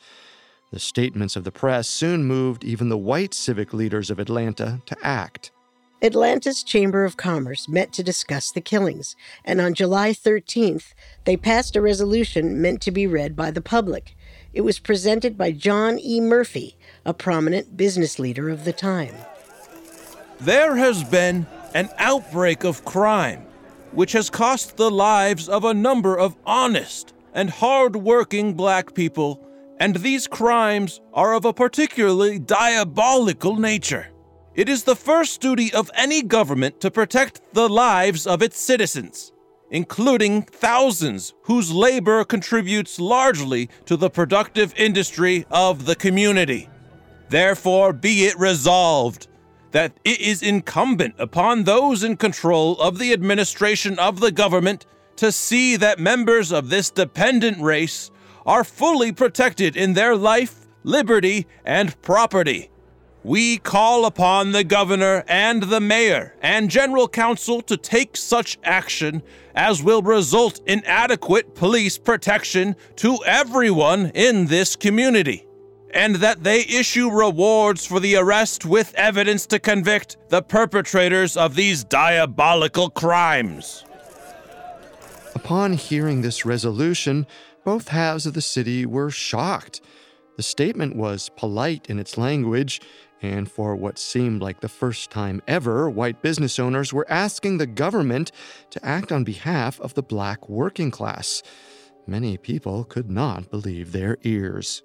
The 0.71 0.79
statements 0.79 1.35
of 1.35 1.45
the 1.45 1.51
press 1.51 1.87
soon 1.87 2.25
moved 2.25 2.63
even 2.63 2.89
the 2.89 2.97
white 2.97 3.33
civic 3.33 3.73
leaders 3.73 4.11
of 4.11 4.19
Atlanta 4.19 4.81
to 4.85 4.95
act. 5.01 5.51
Atlanta's 6.01 6.61
Chamber 6.61 7.05
of 7.05 7.17
Commerce 7.17 7.67
met 7.67 7.91
to 7.93 8.03
discuss 8.03 8.51
the 8.51 8.61
killings, 8.61 9.15
and 9.43 9.59
on 9.59 9.73
July 9.73 10.11
13th, 10.11 10.93
they 11.23 11.37
passed 11.37 11.75
a 11.75 11.81
resolution 11.81 12.61
meant 12.61 12.81
to 12.81 12.91
be 12.91 13.07
read 13.07 13.35
by 13.35 13.49
the 13.49 13.61
public. 13.61 14.15
It 14.53 14.61
was 14.61 14.77
presented 14.77 15.37
by 15.37 15.51
John 15.51 15.97
E. 15.97 16.21
Murphy, 16.21 16.77
a 17.05 17.13
prominent 17.13 17.77
business 17.77 18.17
leader 18.19 18.49
of 18.49 18.65
the 18.65 18.73
time. 18.73 19.13
There 20.39 20.75
has 20.75 21.03
been 21.03 21.45
an 21.73 21.89
outbreak 21.97 22.63
of 22.63 22.83
crime, 22.83 23.45
which 23.91 24.13
has 24.13 24.29
cost 24.29 24.77
the 24.77 24.91
lives 24.91 25.47
of 25.47 25.63
a 25.63 25.73
number 25.73 26.17
of 26.17 26.35
honest 26.45 27.13
and 27.33 27.49
hard-working 27.49 28.53
black 28.53 28.93
people, 28.93 29.41
and 29.79 29.97
these 29.97 30.27
crimes 30.27 31.01
are 31.13 31.33
of 31.33 31.45
a 31.45 31.53
particularly 31.53 32.39
diabolical 32.39 33.55
nature. 33.57 34.07
It 34.55 34.69
is 34.69 34.83
the 34.83 34.95
first 34.95 35.41
duty 35.41 35.73
of 35.73 35.91
any 35.95 36.21
government 36.21 36.79
to 36.79 36.89
protect 36.89 37.41
the 37.53 37.67
lives 37.67 38.25
of 38.25 38.41
its 38.41 38.57
citizens, 38.57 39.33
including 39.69 40.43
thousands 40.43 41.33
whose 41.43 41.71
labor 41.73 42.23
contributes 42.23 42.99
largely 42.99 43.69
to 43.85 43.97
the 43.97 44.09
productive 44.09 44.73
industry 44.77 45.45
of 45.51 45.85
the 45.85 45.95
community. 45.95 46.69
Therefore, 47.29 47.93
be 47.93 48.25
it 48.25 48.37
resolved 48.37 49.27
that 49.71 49.93
it 50.03 50.21
is 50.21 50.41
incumbent 50.41 51.15
upon 51.17 51.63
those 51.63 52.03
in 52.03 52.17
control 52.17 52.79
of 52.79 52.97
the 52.97 53.11
administration 53.11 53.99
of 53.99 54.19
the 54.19 54.31
government 54.31 54.85
to 55.17 55.31
see 55.31 55.75
that 55.75 55.99
members 55.99 56.51
of 56.51 56.69
this 56.69 56.89
dependent 56.89 57.59
race 57.59 58.11
are 58.45 58.63
fully 58.63 59.11
protected 59.11 59.75
in 59.75 59.93
their 59.93 60.15
life, 60.15 60.67
liberty, 60.83 61.47
and 61.65 61.99
property. 62.01 62.69
We 63.23 63.57
call 63.57 64.05
upon 64.05 64.51
the 64.51 64.63
governor 64.63 65.23
and 65.27 65.63
the 65.63 65.81
mayor 65.81 66.35
and 66.41 66.69
general 66.69 67.07
council 67.07 67.61
to 67.63 67.75
take 67.75 68.15
such 68.15 68.59
action 68.63 69.23
as 69.55 69.81
will 69.81 70.03
result 70.03 70.61
in 70.67 70.85
adequate 70.85 71.55
police 71.55 71.97
protection 71.97 72.75
to 72.97 73.17
everyone 73.25 74.11
in 74.13 74.45
this 74.45 74.75
community 74.75 75.45
and 75.95 76.17
that 76.17 76.43
they 76.43 76.59
issue 76.59 77.09
rewards 77.09 77.85
for 77.85 78.01
the 78.01 78.17
arrest 78.17 78.65
with 78.65 78.93
evidence 78.95 79.45
to 79.47 79.57
convict 79.57 80.17
the 80.27 80.41
perpetrators 80.41 81.37
of 81.37 81.55
these 81.55 81.85
diabolical 81.85 82.89
crimes. 82.89 83.85
Upon 85.33 85.73
hearing 85.73 86.21
this 86.21 86.45
resolution, 86.45 87.25
both 87.63 87.87
halves 87.87 88.25
of 88.25 88.33
the 88.33 88.41
city 88.41 88.85
were 88.85 89.09
shocked. 89.09 89.81
The 90.35 90.43
statement 90.43 90.97
was 90.97 91.29
polite 91.37 91.89
in 91.89 91.97
its 91.97 92.17
language, 92.17 92.81
and 93.21 93.49
for 93.49 93.73
what 93.75 93.97
seemed 93.97 94.41
like 94.41 94.59
the 94.59 94.67
first 94.67 95.11
time 95.11 95.41
ever, 95.47 95.89
white 95.89 96.21
business 96.21 96.59
owners 96.59 96.91
were 96.91 97.09
asking 97.09 97.57
the 97.57 97.67
government 97.67 98.33
to 98.71 98.85
act 98.85 99.13
on 99.13 99.23
behalf 99.23 99.79
of 99.79 99.93
the 99.93 100.03
black 100.03 100.49
working 100.49 100.91
class. 100.91 101.41
Many 102.05 102.37
people 102.37 102.83
could 102.83 103.09
not 103.09 103.49
believe 103.49 103.93
their 103.93 104.17
ears. 104.23 104.83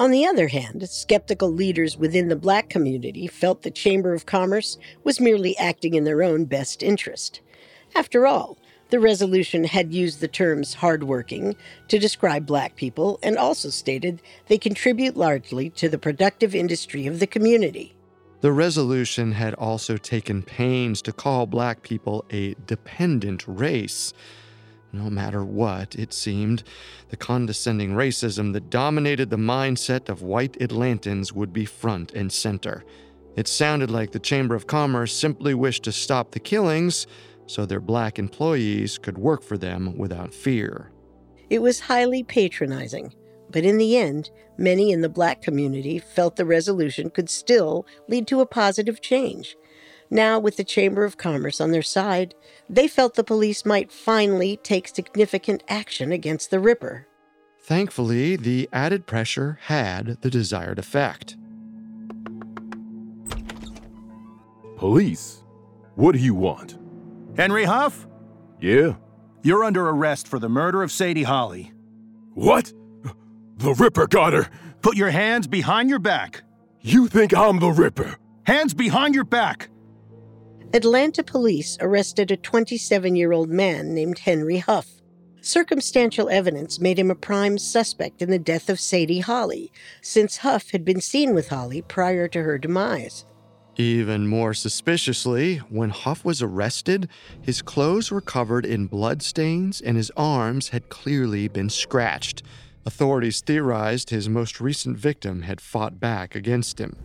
On 0.00 0.10
the 0.10 0.26
other 0.26 0.48
hand, 0.48 0.88
skeptical 0.88 1.52
leaders 1.52 1.96
within 1.96 2.26
the 2.26 2.34
black 2.34 2.68
community 2.68 3.28
felt 3.28 3.62
the 3.62 3.70
Chamber 3.70 4.12
of 4.12 4.26
Commerce 4.26 4.76
was 5.04 5.20
merely 5.20 5.56
acting 5.56 5.94
in 5.94 6.02
their 6.02 6.22
own 6.22 6.46
best 6.46 6.82
interest. 6.82 7.40
After 7.94 8.26
all, 8.26 8.58
the 8.90 8.98
resolution 8.98 9.64
had 9.64 9.94
used 9.94 10.20
the 10.20 10.26
terms 10.26 10.74
hardworking 10.74 11.54
to 11.88 11.98
describe 12.00 12.44
black 12.44 12.74
people 12.74 13.20
and 13.22 13.38
also 13.38 13.70
stated 13.70 14.20
they 14.48 14.58
contribute 14.58 15.16
largely 15.16 15.70
to 15.70 15.88
the 15.88 15.98
productive 15.98 16.56
industry 16.56 17.06
of 17.06 17.20
the 17.20 17.26
community. 17.26 17.94
The 18.40 18.52
resolution 18.52 19.32
had 19.32 19.54
also 19.54 19.96
taken 19.96 20.42
pains 20.42 21.02
to 21.02 21.12
call 21.12 21.46
black 21.46 21.82
people 21.82 22.24
a 22.30 22.54
dependent 22.66 23.44
race. 23.46 24.12
No 24.94 25.10
matter 25.10 25.44
what, 25.44 25.96
it 25.96 26.12
seemed, 26.12 26.62
the 27.08 27.16
condescending 27.16 27.94
racism 27.94 28.52
that 28.52 28.70
dominated 28.70 29.28
the 29.28 29.36
mindset 29.36 30.08
of 30.08 30.22
white 30.22 30.56
Atlantans 30.60 31.32
would 31.32 31.52
be 31.52 31.64
front 31.64 32.12
and 32.12 32.30
center. 32.30 32.84
It 33.34 33.48
sounded 33.48 33.90
like 33.90 34.12
the 34.12 34.20
Chamber 34.20 34.54
of 34.54 34.68
Commerce 34.68 35.12
simply 35.12 35.52
wished 35.52 35.82
to 35.84 35.92
stop 35.92 36.30
the 36.30 36.38
killings 36.38 37.08
so 37.46 37.66
their 37.66 37.80
black 37.80 38.20
employees 38.20 38.96
could 38.96 39.18
work 39.18 39.42
for 39.42 39.58
them 39.58 39.98
without 39.98 40.32
fear. 40.32 40.92
It 41.50 41.60
was 41.60 41.80
highly 41.80 42.22
patronizing, 42.22 43.12
but 43.50 43.64
in 43.64 43.78
the 43.78 43.96
end, 43.96 44.30
many 44.56 44.92
in 44.92 45.00
the 45.00 45.08
black 45.08 45.42
community 45.42 45.98
felt 45.98 46.36
the 46.36 46.46
resolution 46.46 47.10
could 47.10 47.28
still 47.28 47.84
lead 48.08 48.28
to 48.28 48.40
a 48.40 48.46
positive 48.46 49.00
change. 49.00 49.56
Now, 50.10 50.38
with 50.38 50.56
the 50.56 50.64
Chamber 50.64 51.04
of 51.04 51.16
Commerce 51.16 51.60
on 51.60 51.70
their 51.70 51.82
side, 51.82 52.34
they 52.68 52.88
felt 52.88 53.14
the 53.14 53.24
police 53.24 53.64
might 53.64 53.90
finally 53.90 54.58
take 54.62 54.88
significant 54.88 55.62
action 55.68 56.12
against 56.12 56.50
the 56.50 56.60
Ripper. 56.60 57.06
Thankfully, 57.60 58.36
the 58.36 58.68
added 58.72 59.06
pressure 59.06 59.58
had 59.62 60.18
the 60.20 60.30
desired 60.30 60.78
effect. 60.78 61.36
Police? 64.76 65.42
What 65.94 66.12
do 66.12 66.18
you 66.18 66.34
want? 66.34 66.78
Henry 67.36 67.64
Huff? 67.64 68.06
Yeah? 68.60 68.96
You're 69.42 69.64
under 69.64 69.88
arrest 69.88 70.28
for 70.28 70.38
the 70.38 70.48
murder 70.48 70.82
of 70.82 70.92
Sadie 70.92 71.22
Holly. 71.22 71.72
What? 72.34 72.72
The 73.56 73.72
Ripper 73.72 74.08
got 74.08 74.32
her! 74.32 74.48
Put 74.82 74.96
your 74.96 75.10
hands 75.10 75.46
behind 75.46 75.88
your 75.88 75.98
back. 75.98 76.42
You 76.80 77.08
think 77.08 77.34
I'm 77.34 77.60
the 77.60 77.70
Ripper? 77.70 78.16
Hands 78.46 78.74
behind 78.74 79.14
your 79.14 79.24
back! 79.24 79.70
Atlanta 80.74 81.22
police 81.22 81.78
arrested 81.80 82.32
a 82.32 82.36
27 82.36 83.14
year 83.14 83.30
old 83.30 83.48
man 83.48 83.94
named 83.94 84.18
Henry 84.18 84.58
Huff. 84.58 84.88
Circumstantial 85.40 86.28
evidence 86.28 86.80
made 86.80 86.98
him 86.98 87.12
a 87.12 87.14
prime 87.14 87.58
suspect 87.58 88.20
in 88.20 88.28
the 88.28 88.40
death 88.40 88.68
of 88.68 88.80
Sadie 88.80 89.20
Holly, 89.20 89.70
since 90.02 90.38
Huff 90.38 90.72
had 90.72 90.84
been 90.84 91.00
seen 91.00 91.32
with 91.32 91.50
Holly 91.50 91.80
prior 91.80 92.26
to 92.26 92.42
her 92.42 92.58
demise. 92.58 93.24
Even 93.76 94.26
more 94.26 94.52
suspiciously, 94.52 95.58
when 95.58 95.90
Huff 95.90 96.24
was 96.24 96.42
arrested, 96.42 97.08
his 97.40 97.62
clothes 97.62 98.10
were 98.10 98.20
covered 98.20 98.66
in 98.66 98.88
bloodstains 98.88 99.80
and 99.80 99.96
his 99.96 100.10
arms 100.16 100.70
had 100.70 100.88
clearly 100.88 101.46
been 101.46 101.70
scratched. 101.70 102.42
Authorities 102.84 103.42
theorized 103.42 104.10
his 104.10 104.28
most 104.28 104.60
recent 104.60 104.98
victim 104.98 105.42
had 105.42 105.60
fought 105.60 106.00
back 106.00 106.34
against 106.34 106.80
him. 106.80 106.96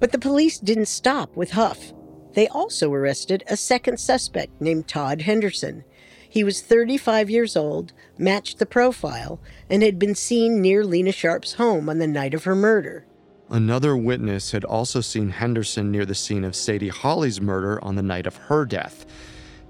But 0.00 0.10
the 0.10 0.18
police 0.18 0.58
didn't 0.58 0.86
stop 0.86 1.36
with 1.36 1.52
Huff. 1.52 1.92
They 2.36 2.48
also 2.48 2.92
arrested 2.92 3.44
a 3.46 3.56
second 3.56 3.98
suspect 3.98 4.60
named 4.60 4.86
Todd 4.86 5.22
Henderson. 5.22 5.84
He 6.28 6.44
was 6.44 6.60
35 6.60 7.30
years 7.30 7.56
old, 7.56 7.94
matched 8.18 8.58
the 8.58 8.66
profile, 8.66 9.40
and 9.70 9.82
had 9.82 9.98
been 9.98 10.14
seen 10.14 10.60
near 10.60 10.84
Lena 10.84 11.12
Sharp's 11.12 11.54
home 11.54 11.88
on 11.88 11.96
the 11.96 12.06
night 12.06 12.34
of 12.34 12.44
her 12.44 12.54
murder. 12.54 13.06
Another 13.48 13.96
witness 13.96 14.50
had 14.50 14.64
also 14.64 15.00
seen 15.00 15.30
Henderson 15.30 15.90
near 15.90 16.04
the 16.04 16.14
scene 16.14 16.44
of 16.44 16.54
Sadie 16.54 16.90
Holly's 16.90 17.40
murder 17.40 17.82
on 17.82 17.94
the 17.94 18.02
night 18.02 18.26
of 18.26 18.36
her 18.36 18.66
death. 18.66 19.06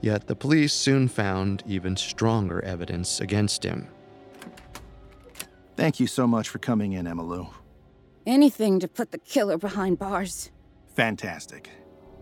Yet 0.00 0.26
the 0.26 0.34
police 0.34 0.72
soon 0.72 1.06
found 1.06 1.62
even 1.68 1.96
stronger 1.96 2.60
evidence 2.64 3.20
against 3.20 3.62
him. 3.62 3.86
Thank 5.76 6.00
you 6.00 6.08
so 6.08 6.26
much 6.26 6.48
for 6.48 6.58
coming 6.58 6.94
in, 6.94 7.06
Emma 7.06 7.22
Lou. 7.22 7.46
Anything 8.26 8.80
to 8.80 8.88
put 8.88 9.12
the 9.12 9.18
killer 9.18 9.56
behind 9.56 10.00
bars. 10.00 10.50
Fantastic. 10.96 11.70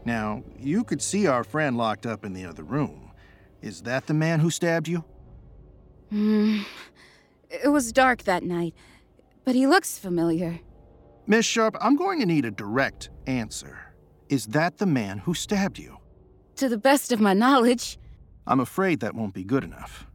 Now, 0.04 0.42
you 0.58 0.84
could 0.84 1.00
see 1.00 1.26
our 1.26 1.44
friend 1.44 1.76
locked 1.76 2.06
up 2.06 2.24
in 2.24 2.32
the 2.34 2.44
other 2.44 2.62
room. 2.62 3.12
Is 3.62 3.82
that 3.82 4.06
the 4.06 4.14
man 4.14 4.40
who 4.40 4.50
stabbed 4.50 4.88
you? 4.88 5.04
Hmm. 6.10 6.62
It 7.48 7.68
was 7.68 7.92
dark 7.92 8.24
that 8.24 8.42
night, 8.42 8.74
but 9.44 9.54
he 9.54 9.66
looks 9.66 9.98
familiar. 9.98 10.60
Miss 11.26 11.46
Sharp, 11.46 11.76
I'm 11.80 11.96
going 11.96 12.20
to 12.20 12.26
need 12.26 12.44
a 12.44 12.50
direct 12.50 13.08
answer. 13.26 13.94
Is 14.28 14.46
that 14.48 14.78
the 14.78 14.86
man 14.86 15.18
who 15.18 15.32
stabbed 15.32 15.78
you? 15.78 15.98
To 16.56 16.68
the 16.68 16.76
best 16.76 17.12
of 17.12 17.20
my 17.20 17.32
knowledge. 17.32 17.98
I'm 18.46 18.60
afraid 18.60 19.00
that 19.00 19.14
won't 19.14 19.32
be 19.32 19.44
good 19.44 19.64
enough. 19.64 20.06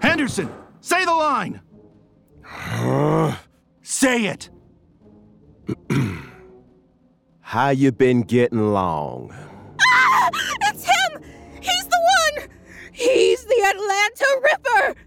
Henderson, 0.00 0.50
say 0.80 1.04
the 1.04 1.12
line! 1.12 1.60
say 3.82 4.24
it! 4.24 4.48
How 7.48 7.68
you 7.68 7.92
been 7.92 8.22
getting 8.22 8.58
along? 8.58 9.32
Ah! 9.80 10.30
It's 10.62 10.84
him! 10.84 11.22
He's 11.60 11.86
the 11.86 12.00
one! 12.34 12.48
He's 12.90 13.44
the 13.44 13.62
Atlanta 13.72 14.40
Ripper! 14.42 15.00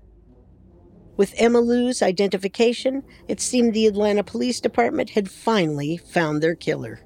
With 1.18 1.34
Emma 1.36 1.60
Lou's 1.60 2.02
identification, 2.02 3.04
it 3.28 3.42
seemed 3.42 3.74
the 3.74 3.88
Atlanta 3.88 4.24
Police 4.24 4.62
Department 4.62 5.10
had 5.10 5.30
finally 5.30 5.98
found 5.98 6.42
their 6.42 6.56
killer. 6.56 7.02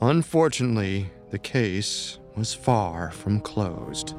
Unfortunately, 0.00 1.10
the 1.28 1.38
case 1.38 2.18
was 2.34 2.54
far 2.54 3.10
from 3.10 3.40
closed. 3.40 4.14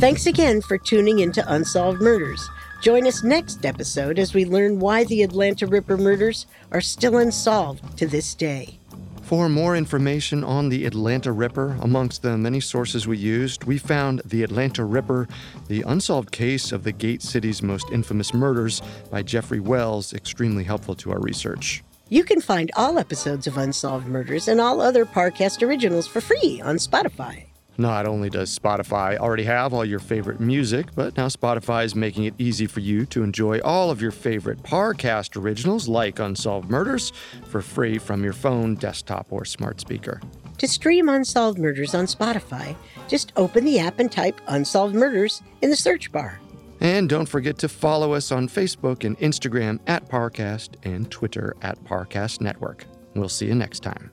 Thanks 0.00 0.24
again 0.24 0.62
for 0.62 0.78
tuning 0.78 1.18
into 1.18 1.44
Unsolved 1.52 2.00
Murders. 2.00 2.48
Join 2.80 3.06
us 3.06 3.22
next 3.22 3.66
episode 3.66 4.18
as 4.18 4.32
we 4.32 4.46
learn 4.46 4.78
why 4.78 5.04
the 5.04 5.22
Atlanta 5.22 5.66
Ripper 5.66 5.98
murders 5.98 6.46
are 6.72 6.80
still 6.80 7.18
unsolved 7.18 7.98
to 7.98 8.06
this 8.06 8.34
day. 8.34 8.80
For 9.20 9.50
more 9.50 9.76
information 9.76 10.42
on 10.42 10.70
the 10.70 10.86
Atlanta 10.86 11.32
Ripper, 11.32 11.76
amongst 11.82 12.22
the 12.22 12.38
many 12.38 12.60
sources 12.60 13.06
we 13.06 13.18
used, 13.18 13.64
we 13.64 13.76
found 13.76 14.22
The 14.24 14.42
Atlanta 14.42 14.86
Ripper, 14.86 15.28
the 15.68 15.82
unsolved 15.82 16.32
case 16.32 16.72
of 16.72 16.82
the 16.82 16.92
Gate 16.92 17.20
City's 17.20 17.62
most 17.62 17.84
infamous 17.92 18.32
murders 18.32 18.80
by 19.10 19.22
Jeffrey 19.22 19.60
Wells, 19.60 20.14
extremely 20.14 20.64
helpful 20.64 20.94
to 20.94 21.12
our 21.12 21.20
research. 21.20 21.84
You 22.08 22.24
can 22.24 22.40
find 22.40 22.70
all 22.74 22.98
episodes 22.98 23.46
of 23.46 23.58
Unsolved 23.58 24.06
Murders 24.06 24.48
and 24.48 24.62
all 24.62 24.80
other 24.80 25.04
Parcast 25.04 25.62
originals 25.62 26.06
for 26.06 26.22
free 26.22 26.62
on 26.64 26.76
Spotify. 26.76 27.49
Not 27.80 28.06
only 28.06 28.28
does 28.28 28.58
Spotify 28.58 29.16
already 29.16 29.44
have 29.44 29.72
all 29.72 29.86
your 29.86 30.00
favorite 30.00 30.38
music, 30.38 30.88
but 30.94 31.16
now 31.16 31.28
Spotify 31.28 31.86
is 31.86 31.94
making 31.94 32.24
it 32.24 32.34
easy 32.36 32.66
for 32.66 32.80
you 32.80 33.06
to 33.06 33.22
enjoy 33.22 33.58
all 33.60 33.90
of 33.90 34.02
your 34.02 34.10
favorite 34.10 34.62
Parcast 34.62 35.34
originals 35.34 35.88
like 35.88 36.18
Unsolved 36.18 36.68
Murders 36.68 37.10
for 37.46 37.62
free 37.62 37.96
from 37.96 38.22
your 38.22 38.34
phone, 38.34 38.74
desktop, 38.74 39.32
or 39.32 39.46
smart 39.46 39.80
speaker. 39.80 40.20
To 40.58 40.68
stream 40.68 41.08
Unsolved 41.08 41.58
Murders 41.58 41.94
on 41.94 42.04
Spotify, 42.04 42.76
just 43.08 43.32
open 43.36 43.64
the 43.64 43.78
app 43.78 43.98
and 43.98 44.12
type 44.12 44.42
Unsolved 44.48 44.94
Murders 44.94 45.40
in 45.62 45.70
the 45.70 45.76
search 45.76 46.12
bar. 46.12 46.38
And 46.80 47.08
don't 47.08 47.30
forget 47.30 47.56
to 47.60 47.68
follow 47.70 48.12
us 48.12 48.30
on 48.30 48.46
Facebook 48.46 49.04
and 49.04 49.18
Instagram 49.20 49.80
at 49.86 50.06
Parcast 50.06 50.74
and 50.82 51.10
Twitter 51.10 51.56
at 51.62 51.82
Parcast 51.84 52.42
Network. 52.42 52.84
We'll 53.14 53.30
see 53.30 53.46
you 53.46 53.54
next 53.54 53.80
time. 53.80 54.10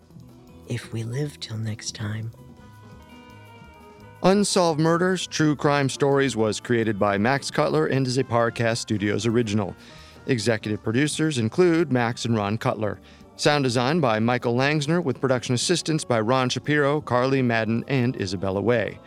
If 0.70 0.94
we 0.94 1.04
live 1.04 1.38
till 1.42 1.58
next 1.58 1.96
time. 1.96 2.32
Unsolved 4.24 4.80
Murders 4.80 5.28
True 5.28 5.56
Crime 5.56 5.88
Stories 5.90 6.36
was 6.36 6.60
created 6.60 6.98
by 6.98 7.20
Max 7.20 7.52
Cutler 7.52 7.86
and 7.86 8.08
is 8.08 8.18
a 8.18 8.24
Parcast 8.24 8.78
Studios 8.78 9.28
original. 9.28 9.76
Executive 10.26 10.82
producers 10.82 11.38
include 11.38 11.92
Max 11.92 12.26
and 12.26 12.36
Ron 12.36 12.58
Cutler. 12.58 13.00
Sound 13.36 13.64
design 13.64 14.00
by 14.00 14.18
Michael 14.18 14.56
Langsner 14.56 15.04
with 15.04 15.22
production 15.22 15.54
assistance 15.54 16.04
by 16.04 16.20
Ron 16.20 16.50
Shapiro, 16.50 17.00
Carly 17.00 17.44
Madden, 17.44 17.84
and 17.88 18.20
Isabella 18.20 18.60
Way. 18.60 19.00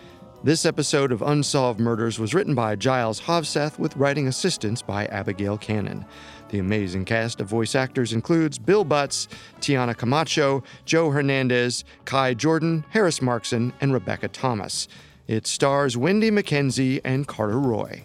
This 0.44 0.64
episode 0.64 1.10
of 1.10 1.22
Unsolved 1.22 1.80
Murders 1.80 2.20
was 2.20 2.32
written 2.32 2.54
by 2.54 2.76
Giles 2.76 3.20
Hovseth 3.20 3.80
with 3.80 3.96
writing 3.96 4.28
assistance 4.28 4.80
by 4.80 5.06
Abigail 5.06 5.58
Cannon. 5.58 6.06
The 6.50 6.58
amazing 6.58 7.04
cast 7.04 7.40
of 7.40 7.46
voice 7.46 7.76
actors 7.76 8.12
includes 8.12 8.58
Bill 8.58 8.82
Butts, 8.82 9.28
Tiana 9.60 9.96
Camacho, 9.96 10.64
Joe 10.84 11.10
Hernandez, 11.10 11.84
Kai 12.04 12.34
Jordan, 12.34 12.84
Harris 12.90 13.20
Markson, 13.20 13.72
and 13.80 13.92
Rebecca 13.92 14.26
Thomas. 14.26 14.88
It 15.28 15.46
stars 15.46 15.96
Wendy 15.96 16.32
McKenzie 16.32 17.00
and 17.04 17.28
Carter 17.28 17.60
Roy. 17.60 18.02